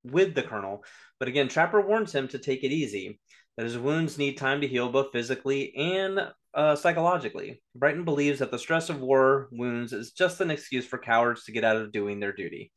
with 0.04 0.34
the 0.34 0.42
Colonel. 0.42 0.84
But 1.18 1.28
again, 1.28 1.48
Trapper 1.48 1.80
warns 1.80 2.14
him 2.14 2.28
to 2.28 2.38
take 2.38 2.64
it 2.64 2.72
easy. 2.72 3.20
That 3.58 3.64
his 3.64 3.76
wounds 3.76 4.18
need 4.18 4.36
time 4.36 4.60
to 4.60 4.68
heal 4.68 4.88
both 4.88 5.10
physically 5.10 5.74
and 5.74 6.30
uh, 6.54 6.76
psychologically. 6.76 7.60
Brighton 7.74 8.04
believes 8.04 8.38
that 8.38 8.52
the 8.52 8.58
stress 8.58 8.88
of 8.88 9.00
war 9.00 9.48
wounds 9.50 9.92
is 9.92 10.12
just 10.12 10.40
an 10.40 10.52
excuse 10.52 10.86
for 10.86 10.96
cowards 10.96 11.42
to 11.42 11.52
get 11.52 11.64
out 11.64 11.76
of 11.76 11.90
doing 11.90 12.20
their 12.20 12.32
duty. 12.32 12.70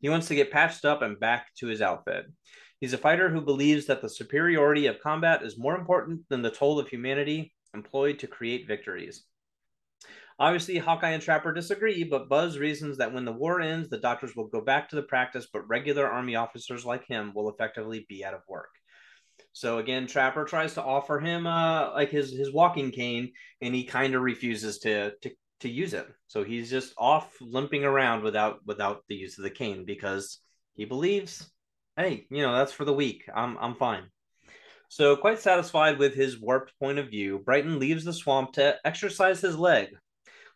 He 0.00 0.08
wants 0.08 0.28
to 0.28 0.34
get 0.34 0.50
patched 0.50 0.86
up 0.86 1.02
and 1.02 1.20
back 1.20 1.48
to 1.58 1.66
his 1.66 1.82
outfit. 1.82 2.24
He's 2.80 2.94
a 2.94 2.98
fighter 2.98 3.28
who 3.28 3.42
believes 3.42 3.84
that 3.86 4.00
the 4.00 4.08
superiority 4.08 4.86
of 4.86 5.00
combat 5.00 5.42
is 5.42 5.58
more 5.58 5.76
important 5.76 6.22
than 6.30 6.40
the 6.40 6.50
toll 6.50 6.78
of 6.78 6.88
humanity 6.88 7.52
employed 7.74 8.18
to 8.20 8.26
create 8.26 8.66
victories. 8.66 9.24
Obviously, 10.38 10.78
Hawkeye 10.78 11.10
and 11.10 11.22
Trapper 11.22 11.52
disagree, 11.52 12.04
but 12.04 12.30
Buzz 12.30 12.56
reasons 12.56 12.96
that 12.96 13.12
when 13.12 13.26
the 13.26 13.32
war 13.32 13.60
ends, 13.60 13.90
the 13.90 13.98
doctors 13.98 14.34
will 14.34 14.48
go 14.48 14.62
back 14.62 14.88
to 14.88 14.96
the 14.96 15.02
practice, 15.02 15.46
but 15.52 15.68
regular 15.68 16.08
army 16.08 16.36
officers 16.36 16.86
like 16.86 17.06
him 17.06 17.32
will 17.34 17.50
effectively 17.50 18.06
be 18.08 18.24
out 18.24 18.32
of 18.32 18.40
work. 18.48 18.70
So 19.52 19.78
again, 19.78 20.06
Trapper 20.06 20.44
tries 20.44 20.74
to 20.74 20.82
offer 20.82 21.20
him 21.20 21.46
uh, 21.46 21.92
like 21.92 22.10
his 22.10 22.32
his 22.32 22.52
walking 22.52 22.90
cane, 22.90 23.32
and 23.60 23.74
he 23.74 23.84
kind 23.84 24.14
of 24.14 24.22
refuses 24.22 24.78
to 24.80 25.12
to 25.22 25.30
to 25.60 25.68
use 25.68 25.94
it. 25.94 26.06
So 26.26 26.42
he's 26.42 26.70
just 26.70 26.94
off 26.98 27.30
limping 27.40 27.84
around 27.84 28.22
without 28.22 28.60
without 28.66 29.02
the 29.08 29.14
use 29.14 29.38
of 29.38 29.44
the 29.44 29.50
cane 29.50 29.84
because 29.84 30.40
he 30.74 30.84
believes, 30.84 31.50
hey, 31.96 32.26
you 32.30 32.42
know, 32.42 32.54
that's 32.54 32.72
for 32.72 32.84
the 32.84 32.92
weak. 32.92 33.24
I'm 33.34 33.58
I'm 33.58 33.74
fine. 33.74 34.04
So 34.88 35.16
quite 35.16 35.38
satisfied 35.38 35.98
with 35.98 36.14
his 36.14 36.38
warped 36.38 36.78
point 36.78 36.98
of 36.98 37.08
view, 37.08 37.38
Brighton 37.38 37.78
leaves 37.78 38.04
the 38.04 38.12
swamp 38.12 38.52
to 38.54 38.76
exercise 38.84 39.40
his 39.40 39.56
leg, 39.56 39.88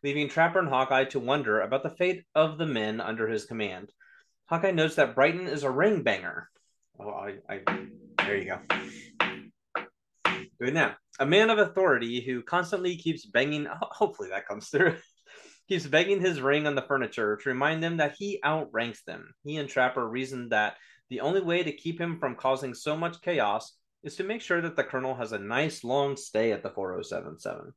leaving 0.03 0.29
Trapper 0.29 0.59
and 0.59 0.69
Hawkeye 0.69 1.05
to 1.07 1.21
wonder 1.21 1.61
about 1.61 1.83
the 1.83 1.97
fate 1.97 2.25
of 2.35 2.59
the 2.59 2.67
men 2.67 3.01
under 3.01 3.29
his 3.29 3.47
command. 3.47 3.91
Hawkeye 4.47 4.73
notes 4.73 4.97
that 4.97 5.15
Brighton 5.15 5.47
is 5.47 5.63
a 5.63 5.71
ring 5.71 6.03
banger. 6.03 6.51
Oh, 7.01 7.11
I, 7.11 7.37
I 7.49 7.61
there 8.27 8.37
you 8.37 8.45
go. 8.45 8.59
Good 10.61 10.75
now. 10.75 10.97
A 11.21 11.27
man 11.27 11.49
of 11.49 11.59
authority 11.59 12.21
who 12.21 12.43
constantly 12.43 12.97
keeps 12.97 13.25
banging, 13.25 13.67
hopefully 13.71 14.31
that 14.31 14.49
comes 14.49 14.69
through, 14.69 14.97
keeps 15.69 15.87
banging 15.87 16.21
his 16.21 16.41
ring 16.41 16.67
on 16.67 16.75
the 16.75 16.83
furniture 16.83 17.37
to 17.37 17.49
remind 17.49 17.83
them 17.83 17.99
that 17.99 18.17
he 18.19 18.41
outranks 18.45 19.05
them. 19.05 19.33
He 19.45 19.57
and 19.57 19.69
Trapper 19.69 20.07
reason 20.07 20.49
that 20.49 20.75
the 21.09 21.21
only 21.21 21.41
way 21.41 21.63
to 21.63 21.73
keep 21.73 22.01
him 22.01 22.19
from 22.19 22.35
causing 22.35 22.75
so 22.75 22.97
much 22.97 23.23
chaos 23.23 23.77
is 24.03 24.17
to 24.17 24.25
make 24.25 24.41
sure 24.41 24.61
that 24.61 24.77
the 24.77 24.85
colonel 24.85 25.15
has 25.15 25.33
a 25.33 25.39
nice 25.39 25.85
long 25.85 26.17
stay 26.17 26.53
at 26.53 26.63
the 26.63 26.71
4077. 26.71 27.73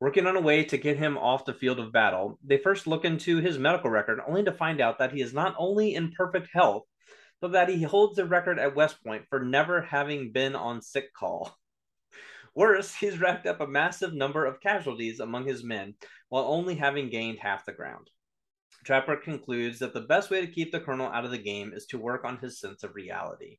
Working 0.00 0.26
on 0.26 0.36
a 0.36 0.40
way 0.40 0.64
to 0.64 0.76
get 0.76 0.98
him 0.98 1.18
off 1.18 1.44
the 1.44 1.52
field 1.52 1.80
of 1.80 1.92
battle, 1.92 2.38
they 2.44 2.58
first 2.58 2.86
look 2.86 3.04
into 3.04 3.38
his 3.38 3.58
medical 3.58 3.90
record 3.90 4.20
only 4.26 4.44
to 4.44 4.52
find 4.52 4.80
out 4.80 4.98
that 4.98 5.12
he 5.12 5.20
is 5.20 5.34
not 5.34 5.54
only 5.58 5.94
in 5.94 6.12
perfect 6.12 6.48
health, 6.52 6.84
so 7.44 7.48
that 7.48 7.68
he 7.68 7.82
holds 7.82 8.16
the 8.16 8.24
record 8.24 8.58
at 8.58 8.74
West 8.74 9.04
Point 9.04 9.26
for 9.28 9.44
never 9.44 9.82
having 9.82 10.32
been 10.32 10.56
on 10.56 10.80
sick 10.80 11.12
call. 11.12 11.54
Worse, 12.54 12.94
he's 12.94 13.20
racked 13.20 13.46
up 13.46 13.60
a 13.60 13.66
massive 13.66 14.14
number 14.14 14.46
of 14.46 14.62
casualties 14.62 15.20
among 15.20 15.46
his 15.46 15.62
men 15.62 15.92
while 16.30 16.44
only 16.44 16.74
having 16.74 17.10
gained 17.10 17.40
half 17.40 17.66
the 17.66 17.72
ground. 17.72 18.08
Trapper 18.86 19.16
concludes 19.16 19.80
that 19.80 19.92
the 19.92 20.00
best 20.00 20.30
way 20.30 20.40
to 20.40 20.50
keep 20.50 20.72
the 20.72 20.80
colonel 20.80 21.08
out 21.08 21.26
of 21.26 21.32
the 21.32 21.36
game 21.36 21.74
is 21.74 21.84
to 21.88 21.98
work 21.98 22.24
on 22.24 22.38
his 22.38 22.58
sense 22.58 22.82
of 22.82 22.94
reality. 22.94 23.58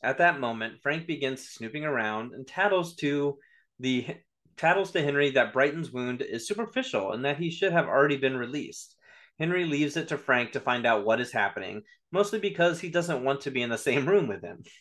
At 0.00 0.18
that 0.18 0.38
moment, 0.38 0.80
Frank 0.80 1.08
begins 1.08 1.48
snooping 1.48 1.84
around 1.84 2.34
and 2.34 2.46
tattles 2.46 2.94
to 2.96 3.38
the 3.80 4.06
tattles 4.56 4.92
to 4.92 5.02
Henry 5.02 5.30
that 5.30 5.52
Brighton's 5.52 5.90
wound 5.90 6.22
is 6.22 6.46
superficial 6.46 7.10
and 7.10 7.24
that 7.24 7.38
he 7.38 7.50
should 7.50 7.72
have 7.72 7.88
already 7.88 8.16
been 8.16 8.36
released. 8.36 8.94
Henry 9.38 9.64
leaves 9.64 9.96
it 9.96 10.08
to 10.08 10.18
Frank 10.18 10.52
to 10.52 10.60
find 10.60 10.86
out 10.86 11.04
what 11.04 11.20
is 11.20 11.32
happening, 11.32 11.82
mostly 12.12 12.38
because 12.38 12.80
he 12.80 12.90
doesn't 12.90 13.24
want 13.24 13.42
to 13.42 13.50
be 13.50 13.62
in 13.62 13.70
the 13.70 13.78
same 13.78 14.06
room 14.08 14.28
with 14.28 14.42
him. 14.42 14.62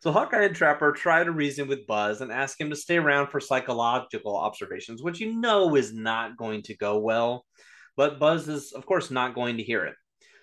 So 0.00 0.12
Hawkeye 0.12 0.44
and 0.44 0.54
Trapper 0.54 0.92
try 0.92 1.24
to 1.24 1.32
reason 1.32 1.66
with 1.66 1.88
Buzz 1.88 2.20
and 2.20 2.30
ask 2.30 2.60
him 2.60 2.70
to 2.70 2.76
stay 2.76 2.98
around 2.98 3.30
for 3.30 3.40
psychological 3.40 4.36
observations, 4.36 5.02
which 5.02 5.18
you 5.18 5.34
know 5.34 5.74
is 5.74 5.92
not 5.92 6.36
going 6.36 6.62
to 6.62 6.76
go 6.76 7.00
well. 7.00 7.44
But 7.96 8.20
Buzz 8.20 8.46
is, 8.46 8.70
of 8.70 8.86
course, 8.86 9.10
not 9.10 9.34
going 9.34 9.56
to 9.56 9.64
hear 9.64 9.84
it. 9.86 9.96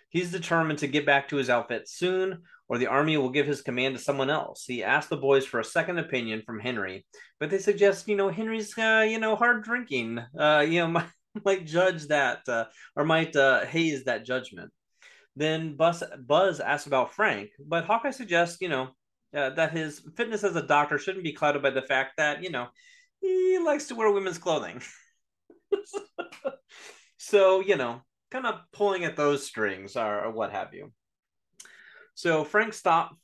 He's 0.09 0.29
determined 0.29 0.79
to 0.79 0.87
get 0.87 1.05
back 1.05 1.29
to 1.29 1.37
his 1.37 1.49
outfit 1.49 1.87
soon, 1.87 2.41
or 2.67 2.77
the 2.77 2.87
army 2.87 3.15
will 3.15 3.29
give 3.29 3.47
his 3.47 3.61
command 3.61 3.95
to 3.95 4.01
someone 4.01 4.29
else. 4.29 4.65
He 4.67 4.83
asks 4.83 5.09
the 5.09 5.15
boys 5.15 5.45
for 5.45 5.61
a 5.61 5.63
second 5.63 5.99
opinion 5.99 6.41
from 6.45 6.59
Henry, 6.59 7.05
but 7.39 7.49
they 7.49 7.59
suggest, 7.59 8.09
you 8.09 8.17
know, 8.17 8.29
Henry's, 8.29 8.77
uh, 8.77 9.05
you 9.07 9.19
know, 9.19 9.37
hard 9.37 9.63
drinking, 9.63 10.19
uh, 10.37 10.65
you 10.67 10.85
know, 10.85 11.03
might 11.45 11.65
judge 11.65 12.07
that, 12.07 12.47
uh, 12.47 12.65
or 12.95 13.05
might 13.05 13.35
uh, 13.35 13.65
haze 13.65 14.05
that 14.05 14.25
judgment. 14.25 14.71
Then 15.35 15.75
Buzz, 15.75 16.03
Buzz 16.19 16.59
asks 16.59 16.87
about 16.87 17.13
Frank, 17.13 17.49
but 17.59 17.85
Hawkeye 17.85 18.11
suggests, 18.11 18.61
you 18.61 18.69
know, 18.69 18.89
uh, 19.35 19.49
that 19.51 19.73
his 19.73 20.01
fitness 20.15 20.43
as 20.43 20.55
a 20.55 20.65
doctor 20.65 20.97
shouldn't 20.97 21.25
be 21.25 21.33
clouded 21.33 21.61
by 21.61 21.71
the 21.71 21.81
fact 21.81 22.13
that, 22.17 22.41
you 22.41 22.49
know, 22.49 22.67
he 23.19 23.59
likes 23.59 23.87
to 23.87 23.95
wear 23.95 24.11
women's 24.11 24.37
clothing. 24.37 24.81
so, 27.17 27.59
you 27.59 27.75
know, 27.75 28.01
kind 28.31 28.45
of 28.45 28.61
pulling 28.71 29.03
at 29.03 29.17
those 29.17 29.45
strings 29.45 29.97
or, 29.97 30.25
or 30.25 30.31
what 30.31 30.51
have 30.51 30.73
you. 30.73 30.93
So 32.13 32.45
Frank 32.45 32.73
stop, 32.73 33.17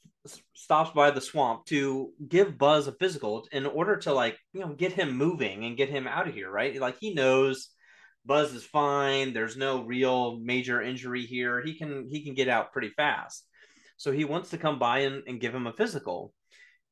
stops 0.53 0.91
by 0.91 1.11
the 1.11 1.21
swamp 1.21 1.65
to 1.67 2.11
give 2.27 2.57
Buzz 2.57 2.87
a 2.87 2.91
physical 2.93 3.47
in 3.53 3.65
order 3.65 3.97
to 3.97 4.13
like, 4.13 4.37
you 4.53 4.59
know, 4.59 4.73
get 4.73 4.91
him 4.91 5.15
moving 5.15 5.63
and 5.63 5.77
get 5.77 5.89
him 5.89 6.07
out 6.07 6.27
of 6.27 6.33
here, 6.33 6.51
right? 6.51 6.77
Like 6.79 6.97
he 6.99 7.13
knows 7.13 7.69
Buzz 8.25 8.53
is 8.53 8.63
fine. 8.63 9.33
There's 9.33 9.57
no 9.57 9.83
real 9.83 10.37
major 10.37 10.81
injury 10.81 11.25
here. 11.25 11.61
He 11.61 11.73
can 11.77 12.07
he 12.09 12.23
can 12.23 12.33
get 12.33 12.47
out 12.47 12.71
pretty 12.71 12.89
fast. 12.89 13.45
So 13.97 14.11
he 14.11 14.25
wants 14.25 14.49
to 14.49 14.57
come 14.57 14.79
by 14.79 14.99
and, 14.99 15.23
and 15.27 15.39
give 15.39 15.53
him 15.53 15.67
a 15.67 15.73
physical 15.73 16.33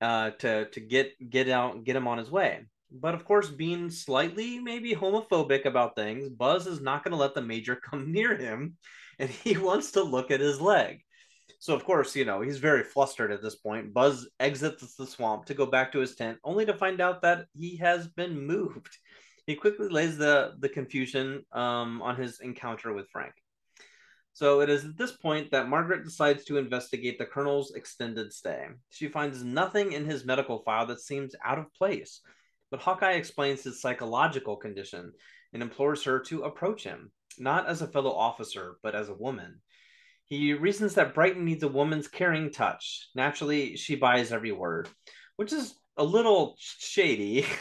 uh, 0.02 0.32
to 0.40 0.70
to 0.70 0.80
get 0.80 1.14
get 1.30 1.50
out 1.50 1.84
get 1.84 1.96
him 1.96 2.08
on 2.08 2.18
his 2.18 2.32
way. 2.32 2.66
But 2.92 3.14
of 3.14 3.26
course, 3.26 3.50
being 3.50 3.90
slightly 3.90 4.60
maybe 4.60 4.96
homophobic 4.96 5.66
about 5.66 5.96
things, 5.96 6.30
Buzz 6.30 6.66
is 6.66 6.82
not 6.82 7.04
going 7.04 7.12
to 7.12 7.18
let 7.18 7.36
the 7.36 7.42
major 7.42 7.76
come 7.90 8.12
near 8.12 8.36
him, 8.36 8.78
and 9.20 9.30
he 9.30 9.58
wants 9.58 9.92
to 9.92 10.04
look 10.04 10.32
at 10.32 10.40
his 10.40 10.60
leg. 10.60 11.02
So 11.60 11.76
of 11.76 11.84
course, 11.84 12.16
you 12.16 12.26
know 12.26 12.42
he's 12.42 12.58
very 12.58 12.84
flustered 12.84 13.32
at 13.32 13.42
this 13.42 13.56
point. 13.56 13.94
Buzz 13.94 14.28
exits 14.40 14.96
the 14.96 15.06
swamp 15.06 15.46
to 15.46 15.54
go 15.54 15.66
back 15.66 15.92
to 15.92 16.00
his 16.00 16.16
tent, 16.16 16.40
only 16.44 16.66
to 16.66 16.74
find 16.74 17.02
out 17.02 17.22
that 17.22 17.46
he 17.54 17.78
has 17.78 18.08
been 18.08 18.48
moved. 18.48 18.98
He 19.50 19.56
quickly 19.56 19.88
lays 19.90 20.16
the 20.16 20.54
the 20.60 20.70
confusion 20.70 21.44
um, 21.52 22.04
on 22.04 22.16
his 22.18 22.40
encounter 22.40 22.94
with 22.94 23.10
Frank. 23.10 23.34
So 24.34 24.62
it 24.62 24.70
is 24.70 24.86
at 24.86 24.96
this 24.96 25.14
point 25.14 25.50
that 25.50 25.68
Margaret 25.68 26.04
decides 26.04 26.46
to 26.46 26.58
investigate 26.58 27.18
the 27.18 27.26
colonel's 27.26 27.72
extended 27.72 28.32
stay. 28.32 28.68
She 28.92 29.08
finds 29.08 29.44
nothing 29.44 29.94
in 29.94 30.06
his 30.06 30.24
medical 30.24 30.60
file 30.60 30.86
that 30.86 31.02
seems 31.02 31.34
out 31.44 31.58
of 31.58 31.74
place, 31.74 32.22
but 32.70 32.80
Hawkeye 32.80 33.14
explains 33.14 33.64
his 33.64 33.82
psychological 33.82 34.56
condition 34.56 35.14
and 35.52 35.64
implores 35.64 36.04
her 36.04 36.20
to 36.26 36.44
approach 36.44 36.84
him, 36.84 37.12
not 37.40 37.66
as 37.66 37.82
a 37.82 37.88
fellow 37.88 38.12
officer, 38.12 38.78
but 38.84 38.94
as 38.94 39.10
a 39.10 39.16
woman. 39.16 39.62
He 40.26 40.54
reasons 40.54 40.94
that 40.94 41.16
Brighton 41.16 41.44
needs 41.44 41.64
a 41.64 41.68
woman's 41.68 42.08
caring 42.08 42.52
touch. 42.52 43.10
Naturally, 43.16 43.78
she 43.78 43.96
buys 43.96 44.32
every 44.32 44.52
word, 44.52 44.90
which 45.38 45.54
is 45.54 45.74
a 45.98 46.04
little 46.04 46.56
shady. 46.60 47.48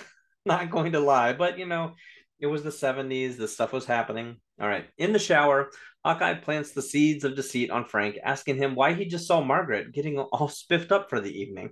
not 0.48 0.70
going 0.70 0.92
to 0.92 1.00
lie, 1.00 1.32
but 1.32 1.58
you 1.58 1.66
know, 1.66 1.94
it 2.40 2.46
was 2.46 2.64
the 2.64 2.70
70s, 2.70 3.36
this 3.36 3.54
stuff 3.54 3.72
was 3.72 3.84
happening. 3.84 4.36
All 4.60 4.68
right. 4.68 4.86
In 4.98 5.12
the 5.12 5.18
shower, 5.18 5.70
Hawkeye 6.04 6.34
plants 6.34 6.72
the 6.72 6.82
seeds 6.82 7.24
of 7.24 7.36
deceit 7.36 7.70
on 7.70 7.84
Frank, 7.84 8.18
asking 8.22 8.56
him 8.56 8.74
why 8.74 8.94
he 8.94 9.04
just 9.04 9.26
saw 9.26 9.40
Margaret 9.40 9.92
getting 9.92 10.18
all 10.18 10.48
spiffed 10.48 10.90
up 10.90 11.10
for 11.10 11.20
the 11.20 11.40
evening. 11.40 11.70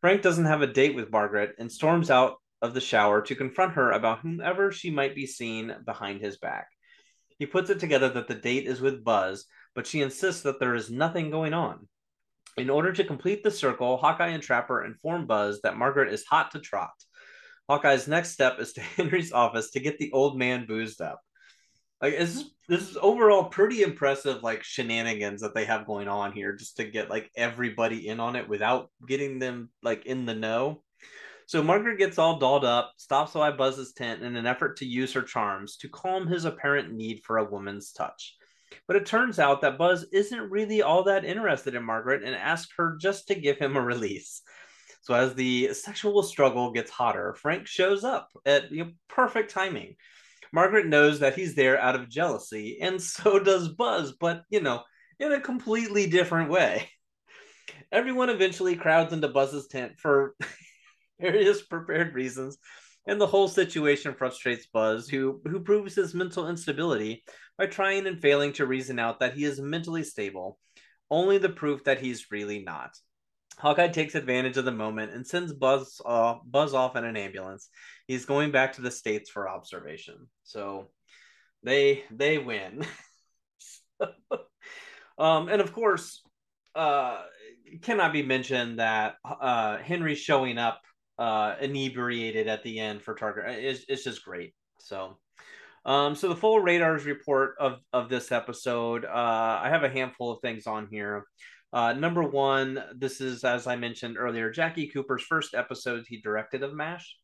Frank 0.00 0.22
doesn't 0.22 0.46
have 0.46 0.62
a 0.62 0.66
date 0.66 0.94
with 0.94 1.12
Margaret 1.12 1.54
and 1.58 1.70
storms 1.70 2.10
out 2.10 2.36
of 2.62 2.74
the 2.74 2.80
shower 2.80 3.20
to 3.22 3.34
confront 3.34 3.74
her 3.74 3.90
about 3.90 4.20
whomever 4.20 4.72
she 4.72 4.90
might 4.90 5.14
be 5.14 5.26
seeing 5.26 5.72
behind 5.84 6.20
his 6.20 6.38
back. 6.38 6.68
He 7.38 7.46
puts 7.46 7.70
it 7.70 7.80
together 7.80 8.08
that 8.10 8.28
the 8.28 8.34
date 8.34 8.66
is 8.66 8.80
with 8.80 9.04
Buzz, 9.04 9.46
but 9.74 9.86
she 9.86 10.02
insists 10.02 10.42
that 10.42 10.60
there 10.60 10.74
is 10.74 10.90
nothing 10.90 11.30
going 11.30 11.54
on. 11.54 11.88
In 12.56 12.68
order 12.68 12.92
to 12.92 13.04
complete 13.04 13.42
the 13.42 13.50
circle, 13.50 13.96
Hawkeye 13.96 14.28
and 14.28 14.42
Trapper 14.42 14.84
inform 14.84 15.26
Buzz 15.26 15.60
that 15.62 15.76
Margaret 15.76 16.12
is 16.12 16.24
hot 16.24 16.50
to 16.50 16.60
trot. 16.60 16.90
Hawkeye's 17.70 18.08
next 18.08 18.30
step 18.30 18.58
is 18.58 18.72
to 18.72 18.80
Henry's 18.96 19.32
office 19.32 19.70
to 19.70 19.80
get 19.80 19.98
the 19.98 20.10
old 20.12 20.36
man 20.36 20.66
boozed 20.66 21.00
up. 21.00 21.20
Like 22.02 22.18
this 22.18 22.34
is 22.34 22.50
this 22.66 22.90
is 22.90 22.96
overall 23.00 23.44
pretty 23.44 23.82
impressive 23.82 24.42
like 24.42 24.64
shenanigans 24.64 25.42
that 25.42 25.54
they 25.54 25.66
have 25.66 25.86
going 25.86 26.08
on 26.08 26.32
here 26.32 26.52
just 26.54 26.78
to 26.78 26.84
get 26.84 27.10
like 27.10 27.30
everybody 27.36 28.08
in 28.08 28.18
on 28.18 28.34
it 28.36 28.48
without 28.48 28.90
getting 29.06 29.38
them 29.38 29.68
like 29.82 30.06
in 30.06 30.26
the 30.26 30.34
know. 30.34 30.82
So 31.46 31.62
Margaret 31.62 31.98
gets 31.98 32.18
all 32.18 32.38
dolled 32.38 32.64
up, 32.64 32.92
stops 32.96 33.34
by 33.34 33.52
Buzz's 33.52 33.92
tent 33.92 34.22
in 34.22 34.34
an 34.34 34.46
effort 34.46 34.78
to 34.78 34.86
use 34.86 35.12
her 35.12 35.22
charms 35.22 35.76
to 35.78 35.88
calm 35.88 36.26
his 36.26 36.46
apparent 36.46 36.92
need 36.92 37.22
for 37.22 37.38
a 37.38 37.48
woman's 37.48 37.92
touch. 37.92 38.36
But 38.88 38.96
it 38.96 39.06
turns 39.06 39.38
out 39.38 39.60
that 39.60 39.78
Buzz 39.78 40.06
isn't 40.12 40.50
really 40.50 40.82
all 40.82 41.04
that 41.04 41.24
interested 41.24 41.74
in 41.74 41.84
Margaret 41.84 42.24
and 42.24 42.34
asks 42.34 42.72
her 42.78 42.96
just 43.00 43.28
to 43.28 43.34
give 43.34 43.58
him 43.58 43.76
a 43.76 43.80
release. 43.80 44.42
So 45.02 45.14
as 45.14 45.34
the 45.34 45.72
sexual 45.72 46.22
struggle 46.22 46.72
gets 46.72 46.90
hotter, 46.90 47.34
Frank 47.34 47.66
shows 47.66 48.04
up 48.04 48.28
at 48.44 48.70
you 48.70 48.84
know, 48.84 48.90
perfect 49.08 49.50
timing. 49.50 49.96
Margaret 50.52 50.86
knows 50.86 51.20
that 51.20 51.34
he's 51.34 51.54
there 51.54 51.80
out 51.80 51.94
of 51.94 52.08
jealousy, 52.08 52.78
and 52.80 53.00
so 53.02 53.38
does 53.38 53.68
Buzz, 53.68 54.12
but 54.12 54.42
you 54.50 54.60
know, 54.60 54.82
in 55.18 55.32
a 55.32 55.40
completely 55.40 56.08
different 56.08 56.50
way. 56.50 56.88
Everyone 57.92 58.30
eventually 58.30 58.76
crowds 58.76 59.12
into 59.12 59.28
Buzz's 59.28 59.68
tent 59.68 59.98
for 59.98 60.34
various 61.20 61.62
prepared 61.62 62.14
reasons, 62.14 62.58
and 63.06 63.20
the 63.20 63.26
whole 63.26 63.48
situation 63.48 64.14
frustrates 64.14 64.66
Buzz, 64.66 65.08
who 65.08 65.40
who 65.46 65.60
proves 65.60 65.94
his 65.94 66.14
mental 66.14 66.48
instability 66.48 67.24
by 67.56 67.66
trying 67.66 68.06
and 68.06 68.20
failing 68.20 68.52
to 68.54 68.66
reason 68.66 68.98
out 68.98 69.20
that 69.20 69.34
he 69.34 69.44
is 69.44 69.60
mentally 69.60 70.02
stable, 70.02 70.58
only 71.10 71.38
the 71.38 71.48
proof 71.48 71.84
that 71.84 72.00
he's 72.00 72.30
really 72.30 72.62
not. 72.62 72.90
Hawkeye 73.60 73.88
takes 73.88 74.14
advantage 74.14 74.56
of 74.56 74.64
the 74.64 74.72
moment 74.72 75.12
and 75.12 75.26
sends 75.26 75.52
Buzz 75.52 76.00
off, 76.04 76.40
Buzz 76.44 76.74
off 76.74 76.96
in 76.96 77.04
an 77.04 77.16
ambulance. 77.16 77.68
He's 78.06 78.24
going 78.24 78.50
back 78.50 78.74
to 78.74 78.82
the 78.82 78.90
states 78.90 79.30
for 79.30 79.48
observation. 79.48 80.28
So 80.44 80.90
they 81.62 82.04
they 82.10 82.38
win. 82.38 82.84
um, 85.18 85.48
and 85.48 85.60
of 85.60 85.72
course, 85.72 86.22
uh, 86.74 87.20
cannot 87.82 88.12
be 88.12 88.22
mentioned 88.22 88.78
that 88.78 89.16
uh, 89.24 89.78
Henry 89.78 90.14
showing 90.14 90.58
up 90.58 90.80
uh, 91.18 91.56
inebriated 91.60 92.48
at 92.48 92.62
the 92.62 92.80
end 92.80 93.02
for 93.02 93.14
Target 93.14 93.62
is 93.62 93.84
it's 93.88 94.04
just 94.04 94.24
great. 94.24 94.54
So, 94.78 95.18
um, 95.84 96.14
so 96.14 96.28
the 96.28 96.36
full 96.36 96.60
radars 96.60 97.04
report 97.04 97.56
of 97.60 97.80
of 97.92 98.08
this 98.08 98.32
episode, 98.32 99.04
uh, 99.04 99.60
I 99.62 99.68
have 99.68 99.84
a 99.84 99.90
handful 99.90 100.32
of 100.32 100.40
things 100.40 100.66
on 100.66 100.88
here. 100.90 101.24
Uh, 101.72 101.92
number 101.92 102.22
one, 102.22 102.82
this 102.96 103.20
is 103.20 103.44
as 103.44 103.66
I 103.66 103.76
mentioned 103.76 104.16
earlier, 104.18 104.50
Jackie 104.50 104.88
Cooper's 104.88 105.22
first 105.22 105.54
episode 105.54 106.04
he 106.08 106.20
directed 106.20 106.62
of 106.62 106.74
MASH. 106.74 107.16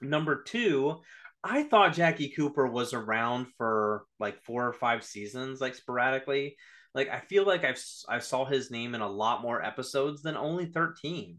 Number 0.00 0.42
two, 0.42 1.00
I 1.42 1.64
thought 1.64 1.94
Jackie 1.94 2.30
Cooper 2.30 2.66
was 2.66 2.94
around 2.94 3.48
for 3.58 4.04
like 4.20 4.42
four 4.44 4.66
or 4.66 4.72
five 4.72 5.04
seasons, 5.04 5.60
like 5.60 5.74
sporadically. 5.74 6.56
Like 6.94 7.08
I 7.10 7.20
feel 7.20 7.44
like 7.44 7.64
I've 7.64 7.82
I 8.08 8.20
saw 8.20 8.44
his 8.44 8.70
name 8.70 8.94
in 8.94 9.00
a 9.00 9.08
lot 9.08 9.42
more 9.42 9.62
episodes 9.62 10.22
than 10.22 10.36
only 10.36 10.66
thirteen. 10.66 11.38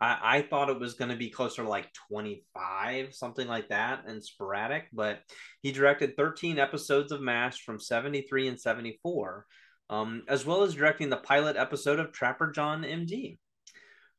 I, 0.00 0.18
I 0.22 0.42
thought 0.42 0.70
it 0.70 0.80
was 0.80 0.94
going 0.94 1.10
to 1.10 1.16
be 1.16 1.30
closer 1.30 1.62
to 1.62 1.68
like 1.68 1.92
25, 2.08 3.14
something 3.14 3.46
like 3.46 3.68
that, 3.68 4.04
and 4.06 4.24
sporadic. 4.24 4.86
But 4.92 5.20
he 5.60 5.72
directed 5.72 6.16
13 6.16 6.58
episodes 6.58 7.12
of 7.12 7.20
MASH 7.20 7.62
from 7.64 7.78
73 7.78 8.48
and 8.48 8.60
74, 8.60 9.46
um, 9.90 10.22
as 10.28 10.46
well 10.46 10.62
as 10.62 10.74
directing 10.74 11.10
the 11.10 11.16
pilot 11.16 11.56
episode 11.56 11.98
of 11.98 12.12
Trapper 12.12 12.52
John 12.52 12.82
MD. 12.82 13.38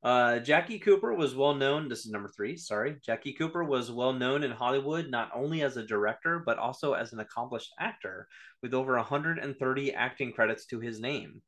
Uh, 0.03 0.39
Jackie 0.39 0.79
Cooper 0.79 1.13
was 1.13 1.33
well 1.33 1.53
known. 1.55 1.87
This 1.87 2.05
is 2.05 2.11
number 2.11 2.27
three. 2.27 2.57
Sorry. 2.57 2.97
Jackie 3.05 3.33
Cooper 3.33 3.63
was 3.63 3.91
well 3.91 4.13
known 4.13 4.43
in 4.43 4.51
Hollywood 4.51 5.09
not 5.09 5.31
only 5.33 5.61
as 5.61 5.77
a 5.77 5.85
director, 5.85 6.43
but 6.45 6.57
also 6.57 6.93
as 6.93 7.13
an 7.13 7.19
accomplished 7.19 7.71
actor 7.79 8.27
with 8.61 8.73
over 8.73 8.95
130 8.95 9.93
acting 9.93 10.33
credits 10.33 10.65
to 10.65 10.79
his 10.79 10.99
name. 10.99 11.41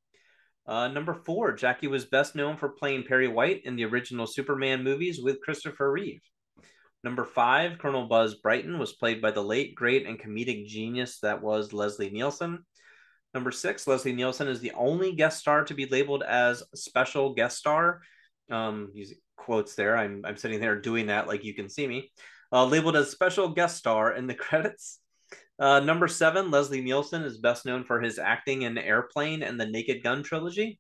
Uh, 0.65 0.87
number 0.87 1.13
four, 1.13 1.51
Jackie 1.51 1.87
was 1.87 2.05
best 2.05 2.35
known 2.35 2.55
for 2.55 2.69
playing 2.69 3.03
Perry 3.03 3.27
White 3.27 3.63
in 3.65 3.75
the 3.75 3.83
original 3.83 4.25
Superman 4.25 4.83
movies 4.83 5.19
with 5.21 5.41
Christopher 5.41 5.91
Reeve. 5.91 6.21
Number 7.03 7.25
five, 7.25 7.79
Colonel 7.79 8.07
Buzz 8.07 8.35
Brighton 8.35 8.79
was 8.79 8.93
played 8.93 9.21
by 9.21 9.31
the 9.31 9.43
late, 9.43 9.75
great, 9.75 10.05
and 10.07 10.17
comedic 10.17 10.65
genius 10.67 11.19
that 11.19 11.41
was 11.41 11.73
Leslie 11.73 12.11
Nielsen. 12.11 12.63
Number 13.33 13.51
six, 13.51 13.87
Leslie 13.87 14.13
Nielsen 14.13 14.47
is 14.47 14.59
the 14.59 14.73
only 14.73 15.13
guest 15.13 15.39
star 15.39 15.63
to 15.65 15.73
be 15.73 15.87
labeled 15.87 16.23
as 16.23 16.63
special 16.75 17.33
guest 17.33 17.57
star. 17.57 18.01
Um, 18.51 18.91
using 18.93 19.17
quotes 19.37 19.75
there. 19.75 19.97
I'm, 19.97 20.23
I'm 20.25 20.37
sitting 20.37 20.59
there 20.59 20.79
doing 20.79 21.07
that 21.07 21.27
like 21.27 21.43
you 21.43 21.53
can 21.53 21.69
see 21.69 21.87
me. 21.87 22.11
Uh, 22.51 22.65
labeled 22.65 22.95
as 22.95 23.09
special 23.09 23.49
guest 23.49 23.77
star 23.77 24.13
in 24.13 24.27
the 24.27 24.33
credits. 24.35 24.99
Uh, 25.59 25.79
number 25.79 26.07
seven, 26.07 26.51
Leslie 26.51 26.81
Nielsen 26.81 27.23
is 27.23 27.37
best 27.37 27.65
known 27.65 27.83
for 27.83 28.01
his 28.01 28.19
acting 28.19 28.63
in 28.63 28.77
Airplane 28.77 29.43
and 29.43 29.59
the 29.59 29.65
Naked 29.65 30.03
Gun 30.03 30.23
trilogy. 30.23 30.79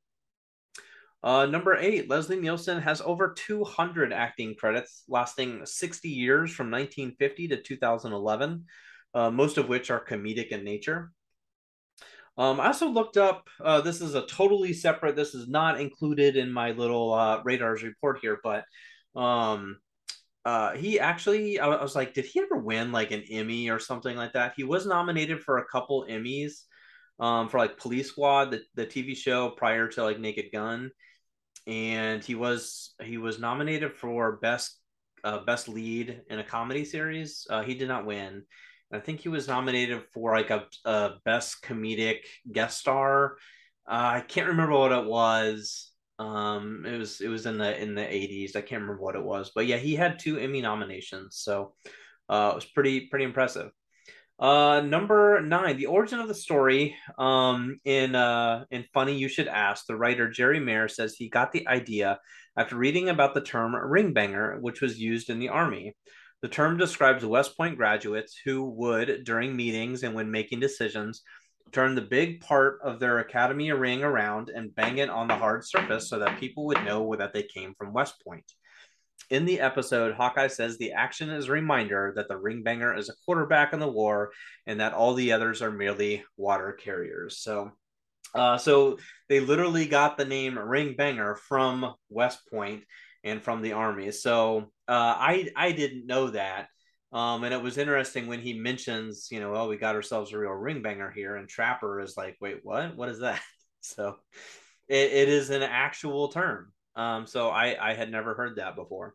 Uh, 1.23 1.45
number 1.45 1.75
eight, 1.77 2.09
Leslie 2.09 2.39
Nielsen 2.39 2.81
has 2.81 2.99
over 3.01 3.33
200 3.33 4.11
acting 4.11 4.55
credits, 4.55 5.03
lasting 5.07 5.65
60 5.65 6.09
years 6.09 6.51
from 6.51 6.69
1950 6.69 7.47
to 7.49 7.61
2011, 7.61 8.65
uh, 9.13 9.31
most 9.31 9.57
of 9.57 9.69
which 9.69 9.89
are 9.89 10.03
comedic 10.03 10.49
in 10.49 10.65
nature. 10.65 11.11
Um, 12.37 12.59
I 12.59 12.67
also 12.67 12.87
looked 12.87 13.17
up, 13.17 13.47
uh, 13.63 13.81
this 13.81 14.01
is 14.01 14.15
a 14.15 14.25
totally 14.25 14.73
separate, 14.73 15.15
this 15.15 15.35
is 15.35 15.47
not 15.47 15.79
included 15.79 16.35
in 16.35 16.51
my 16.51 16.71
little 16.71 17.13
uh, 17.13 17.41
radars 17.43 17.83
report 17.83 18.19
here, 18.21 18.39
but 18.43 18.65
um, 19.15 19.77
uh, 20.45 20.73
he 20.73 20.99
actually, 20.99 21.59
I, 21.59 21.67
was 21.67 21.95
like, 21.95 22.13
did 22.13 22.25
he 22.25 22.41
ever 22.41 22.57
win 22.57 22.91
like 22.91 23.11
an 23.11 23.23
Emmy 23.29 23.69
or 23.69 23.79
something 23.79 24.17
like 24.17 24.33
that? 24.33 24.53
He 24.57 24.63
was 24.63 24.87
nominated 24.87 25.41
for 25.41 25.59
a 25.59 25.65
couple 25.65 26.05
Emmys 26.09 26.63
um, 27.19 27.49
for 27.49 27.59
like 27.59 27.77
Police 27.77 28.09
Squad, 28.09 28.51
the, 28.51 28.61
the 28.75 28.85
TV 28.85 29.15
show 29.15 29.49
prior 29.51 29.87
to 29.89 30.03
like 30.03 30.19
Naked 30.19 30.45
Gun, 30.51 30.91
and 31.67 32.23
he 32.23 32.35
was 32.35 32.95
he 33.01 33.17
was 33.17 33.39
nominated 33.39 33.93
for 33.93 34.37
best 34.37 34.79
uh, 35.23 35.39
best 35.45 35.69
lead 35.69 36.21
in 36.29 36.39
a 36.39 36.43
comedy 36.43 36.83
series. 36.83 37.47
Uh, 37.49 37.63
he 37.63 37.75
did 37.75 37.87
not 37.87 38.05
win. 38.05 38.43
I 38.93 38.99
think 38.99 39.21
he 39.21 39.29
was 39.29 39.47
nominated 39.47 40.03
for 40.13 40.35
like 40.35 40.51
a, 40.51 40.65
a 40.85 41.13
best 41.25 41.63
comedic 41.63 42.19
guest 42.51 42.79
star. 42.79 43.37
Uh, 43.87 44.17
I 44.17 44.21
can't 44.21 44.47
remember 44.47 44.73
what 44.73 44.91
it 44.91 45.05
was. 45.05 45.91
Um, 46.19 46.85
it 46.85 46.97
was 46.97 47.19
it 47.19 47.27
was 47.27 47.45
in 47.47 47.57
the 47.57 47.81
in 47.81 47.95
the 47.95 48.13
eighties. 48.13 48.55
I 48.55 48.61
can't 48.61 48.83
remember 48.83 49.01
what 49.01 49.15
it 49.15 49.23
was, 49.23 49.51
but 49.53 49.65
yeah, 49.65 49.77
he 49.77 49.95
had 49.95 50.19
two 50.19 50.37
Emmy 50.37 50.61
nominations, 50.61 51.37
so 51.37 51.73
uh, 52.29 52.51
it 52.53 52.55
was 52.55 52.65
pretty 52.65 53.07
pretty 53.07 53.25
impressive. 53.25 53.71
Uh, 54.39 54.81
number 54.81 55.41
nine, 55.41 55.77
the 55.77 55.87
origin 55.87 56.19
of 56.19 56.27
the 56.27 56.33
story. 56.35 56.95
Um, 57.17 57.79
in 57.85 58.13
uh, 58.13 58.65
in 58.69 58.85
funny 58.93 59.17
you 59.17 59.27
should 59.27 59.47
ask, 59.47 59.85
the 59.85 59.95
writer 59.95 60.29
Jerry 60.29 60.59
Mayer 60.59 60.87
says 60.87 61.15
he 61.15 61.29
got 61.29 61.51
the 61.51 61.67
idea 61.67 62.19
after 62.55 62.75
reading 62.75 63.09
about 63.09 63.33
the 63.33 63.41
term 63.41 63.75
ring 63.75 64.13
banger, 64.13 64.59
which 64.61 64.81
was 64.81 64.99
used 64.99 65.29
in 65.29 65.39
the 65.39 65.49
army. 65.49 65.95
The 66.43 66.49
term 66.49 66.75
describes 66.75 67.25
West 67.25 67.55
Point 67.55 67.77
graduates 67.77 68.37
who 68.43 68.65
would, 68.71 69.23
during 69.23 69.55
meetings 69.55 70.03
and 70.03 70.13
when 70.13 70.29
making 70.29 70.59
decisions, 70.59 71.23
turn 71.71 71.95
the 71.95 72.01
big 72.01 72.41
part 72.41 72.79
of 72.83 72.99
their 72.99 73.19
academy 73.19 73.71
ring 73.71 74.03
around 74.03 74.49
and 74.49 74.75
bang 74.75 74.97
it 74.97 75.09
on 75.09 75.29
the 75.29 75.37
hard 75.37 75.65
surface 75.65 76.09
so 76.09 76.19
that 76.19 76.41
people 76.41 76.65
would 76.65 76.83
know 76.83 77.15
that 77.15 77.31
they 77.31 77.43
came 77.43 77.73
from 77.77 77.93
West 77.93 78.21
Point. 78.27 78.43
In 79.29 79.45
the 79.45 79.61
episode, 79.61 80.15
Hawkeye 80.15 80.47
says 80.47 80.77
the 80.77 80.91
action 80.91 81.29
is 81.29 81.47
a 81.47 81.53
reminder 81.53 82.11
that 82.17 82.27
the 82.27 82.37
ring 82.37 82.61
banger 82.61 82.93
is 82.93 83.07
a 83.07 83.15
quarterback 83.25 83.71
in 83.71 83.79
the 83.79 83.87
war 83.87 84.31
and 84.67 84.81
that 84.81 84.93
all 84.93 85.13
the 85.13 85.31
others 85.31 85.61
are 85.61 85.71
merely 85.71 86.25
water 86.35 86.73
carriers. 86.73 87.37
So, 87.37 87.71
uh, 88.35 88.57
so 88.57 88.97
they 89.29 89.39
literally 89.39 89.85
got 89.85 90.17
the 90.17 90.25
name 90.25 90.59
ring 90.59 90.95
banger 90.97 91.35
from 91.35 91.93
West 92.09 92.41
Point 92.51 92.83
and 93.23 93.41
from 93.41 93.61
the 93.61 93.73
army. 93.73 94.11
So 94.11 94.71
uh, 94.87 95.15
I 95.17 95.49
I 95.55 95.71
didn't 95.71 96.05
know 96.05 96.29
that. 96.31 96.67
Um, 97.11 97.43
and 97.43 97.53
it 97.53 97.61
was 97.61 97.77
interesting 97.77 98.25
when 98.25 98.41
he 98.41 98.53
mentions, 98.53 99.27
you 99.29 99.39
know, 99.39 99.55
oh, 99.55 99.67
we 99.67 99.77
got 99.77 99.95
ourselves 99.95 100.33
a 100.33 100.37
real 100.37 100.51
ring 100.51 100.81
banger 100.81 101.11
here, 101.11 101.35
and 101.35 101.47
Trapper 101.47 102.01
is 102.01 102.17
like, 102.17 102.37
wait, 102.41 102.61
what? 102.63 102.95
What 102.95 103.09
is 103.09 103.19
that? 103.19 103.41
So 103.85 104.15
it, 104.87 105.11
it 105.11 105.27
is 105.27 105.49
an 105.49 105.61
actual 105.61 106.29
term. 106.29 106.71
Um, 106.95 107.27
so 107.27 107.49
I, 107.49 107.75
I 107.89 107.95
had 107.95 108.09
never 108.09 108.33
heard 108.33 108.55
that 108.55 108.77
before. 108.77 109.13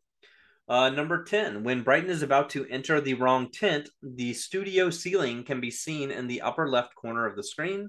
Uh, 0.68 0.90
number 0.90 1.25
10, 1.25 1.64
when 1.64 1.83
Brighton 1.83 2.11
is 2.11 2.23
about 2.23 2.51
to 2.51 2.66
enter 2.66 3.01
the 3.01 3.14
wrong 3.14 3.51
tent, 3.51 3.88
the 4.03 4.35
studio 4.35 4.90
ceiling 4.90 5.42
can 5.42 5.61
be 5.61 5.71
seen 5.71 6.11
in 6.11 6.27
the 6.27 6.42
upper 6.42 6.68
left 6.68 6.94
corner 6.94 7.25
of 7.25 7.35
the 7.35 7.42
screen. 7.42 7.88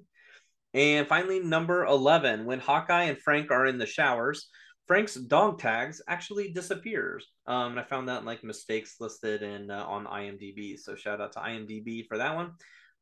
And 0.73 1.05
finally, 1.08 1.41
number 1.41 1.86
11, 1.86 2.45
when 2.45 2.60
Hawkeye 2.60 3.03
and 3.03 3.17
Frank 3.17 3.51
are 3.51 3.65
in 3.65 3.77
the 3.77 3.86
showers, 3.86 4.47
Frank's 4.89 5.13
dog 5.13 5.60
tags 5.60 6.02
actually 6.08 6.52
disappears. 6.52 7.28
Um, 7.45 7.73
and 7.73 7.80
I 7.80 7.84
found 7.84 8.10
that 8.10 8.25
like 8.25 8.43
mistakes 8.43 8.95
listed 8.99 9.43
in 9.43 9.69
uh, 9.69 9.84
on 9.84 10.06
IMDb. 10.06 10.80
So 10.80 10.95
shout 10.95 11.21
out 11.21 11.34
to 11.34 11.39
IMDb 11.39 12.08
for 12.08 12.17
that 12.17 12.36
one. 12.36 12.54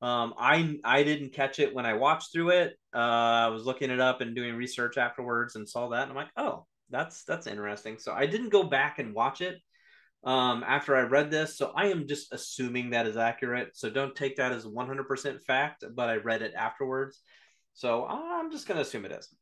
Um, 0.02 0.34
I 0.38 0.80
I 0.84 1.04
didn't 1.04 1.32
catch 1.32 1.60
it 1.60 1.74
when 1.74 1.86
I 1.86 1.94
watched 1.94 2.34
through 2.34 2.50
it. 2.50 2.78
Uh, 2.94 2.98
I 2.98 3.48
was 3.48 3.64
looking 3.64 3.90
it 3.90 4.02
up 4.02 4.20
and 4.20 4.36
doing 4.36 4.56
research 4.56 4.98
afterwards 4.98 5.56
and 5.56 5.68
saw 5.68 5.88
that, 5.88 6.02
and 6.02 6.12
I'm 6.12 6.18
like, 6.18 6.32
oh, 6.36 6.66
that's 6.90 7.24
that's 7.24 7.48
interesting. 7.48 8.00
So 8.00 8.12
I 8.12 8.26
didn't 8.26 8.50
go 8.50 8.64
back 8.64 9.00
and 9.00 9.16
watch 9.16 9.40
it 9.40 9.62
um, 10.26 10.66
after 10.68 10.94
I 10.94 11.04
read 11.04 11.32
this. 11.32 11.58
So 11.58 11.72
I 11.74 11.86
am 11.86 12.06
just 12.06 12.34
assuming 12.34 12.90
that 12.90 13.08
is 13.08 13.16
accurate. 13.16 13.78
So 13.78 13.90
don't 13.90 14.14
take 14.14 14.36
that 14.36 14.52
as 14.52 14.66
100% 14.66 15.42
fact, 15.42 15.86
but 15.96 16.10
I 16.10 16.18
read 16.18 16.42
it 16.42 16.54
afterwards. 16.54 17.22
So 17.76 18.06
I'm 18.06 18.52
just 18.52 18.68
gonna 18.68 18.82
assume 18.82 19.06
it 19.06 19.14
is. 19.14 19.34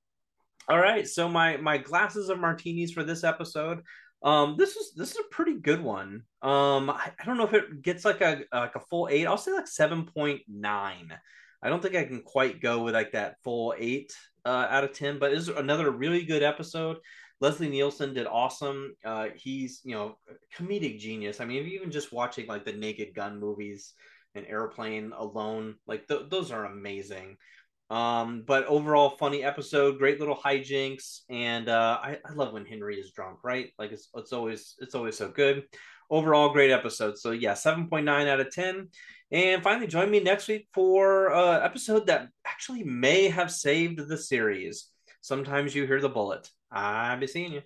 All 0.67 0.79
right, 0.79 1.07
so 1.07 1.29
my 1.29 1.57
my 1.57 1.77
glasses 1.77 2.29
of 2.29 2.39
martinis 2.39 2.91
for 2.91 3.03
this 3.03 3.23
episode. 3.23 3.81
Um, 4.23 4.55
this 4.57 4.75
is 4.75 4.93
this 4.95 5.11
is 5.11 5.17
a 5.17 5.29
pretty 5.29 5.59
good 5.59 5.81
one. 5.81 6.23
Um, 6.41 6.89
I, 6.89 7.11
I 7.19 7.25
don't 7.25 7.37
know 7.37 7.45
if 7.45 7.53
it 7.53 7.83
gets 7.83 8.03
like 8.03 8.21
a 8.21 8.41
like 8.51 8.75
a 8.75 8.79
full 8.79 9.07
eight. 9.11 9.27
I'll 9.27 9.37
say 9.37 9.51
like 9.51 9.67
seven 9.67 10.05
point 10.05 10.41
nine. 10.47 11.13
I 11.61 11.69
don't 11.69 11.81
think 11.81 11.95
I 11.95 12.05
can 12.05 12.23
quite 12.23 12.61
go 12.61 12.81
with 12.81 12.95
like 12.95 13.11
that 13.11 13.35
full 13.43 13.75
eight 13.77 14.13
uh, 14.43 14.67
out 14.69 14.83
of 14.83 14.93
ten, 14.93 15.19
but 15.19 15.31
it's 15.31 15.49
another 15.49 15.91
really 15.91 16.23
good 16.25 16.41
episode. 16.41 16.97
Leslie 17.41 17.69
Nielsen 17.69 18.15
did 18.15 18.25
awesome. 18.25 18.95
Uh, 19.03 19.27
he's 19.35 19.81
you 19.83 19.93
know 19.93 20.17
comedic 20.57 20.97
genius. 20.97 21.39
I 21.39 21.45
mean, 21.45 21.67
even 21.67 21.91
just 21.91 22.11
watching 22.11 22.47
like 22.47 22.65
the 22.65 22.73
Naked 22.73 23.13
Gun 23.13 23.39
movies 23.39 23.93
and 24.33 24.47
Airplane 24.47 25.11
alone, 25.15 25.75
like 25.85 26.07
th- 26.07 26.29
those 26.29 26.51
are 26.51 26.65
amazing. 26.65 27.37
Um, 27.89 28.43
but 28.45 28.65
overall, 28.65 29.11
funny 29.11 29.43
episode, 29.43 29.99
great 29.99 30.19
little 30.19 30.35
hijinks, 30.35 31.19
and 31.29 31.69
uh, 31.69 31.99
I, 32.01 32.17
I 32.25 32.33
love 32.33 32.51
when 32.53 32.65
Henry 32.65 32.97
is 32.99 33.11
drunk, 33.11 33.43
right? 33.43 33.71
Like 33.77 33.91
it's 33.91 34.09
it's 34.15 34.33
always 34.33 34.75
it's 34.79 34.95
always 34.95 35.17
so 35.17 35.29
good. 35.29 35.63
Overall, 36.09 36.49
great 36.49 36.71
episode. 36.71 37.17
So 37.17 37.31
yeah, 37.31 37.53
seven 37.53 37.87
point 37.87 38.05
nine 38.05 38.27
out 38.27 38.39
of 38.39 38.51
ten. 38.51 38.89
And 39.31 39.61
finally, 39.61 39.87
join 39.87 40.09
me 40.09 40.19
next 40.19 40.47
week 40.47 40.67
for 40.73 41.31
an 41.31 41.63
episode 41.63 42.07
that 42.07 42.29
actually 42.45 42.83
may 42.83 43.27
have 43.27 43.51
saved 43.51 43.99
the 44.07 44.17
series. 44.17 44.87
Sometimes 45.21 45.75
you 45.75 45.85
hear 45.85 46.01
the 46.01 46.09
bullet. 46.09 46.49
I'll 46.71 47.19
be 47.19 47.27
seeing 47.27 47.53
you. 47.53 47.61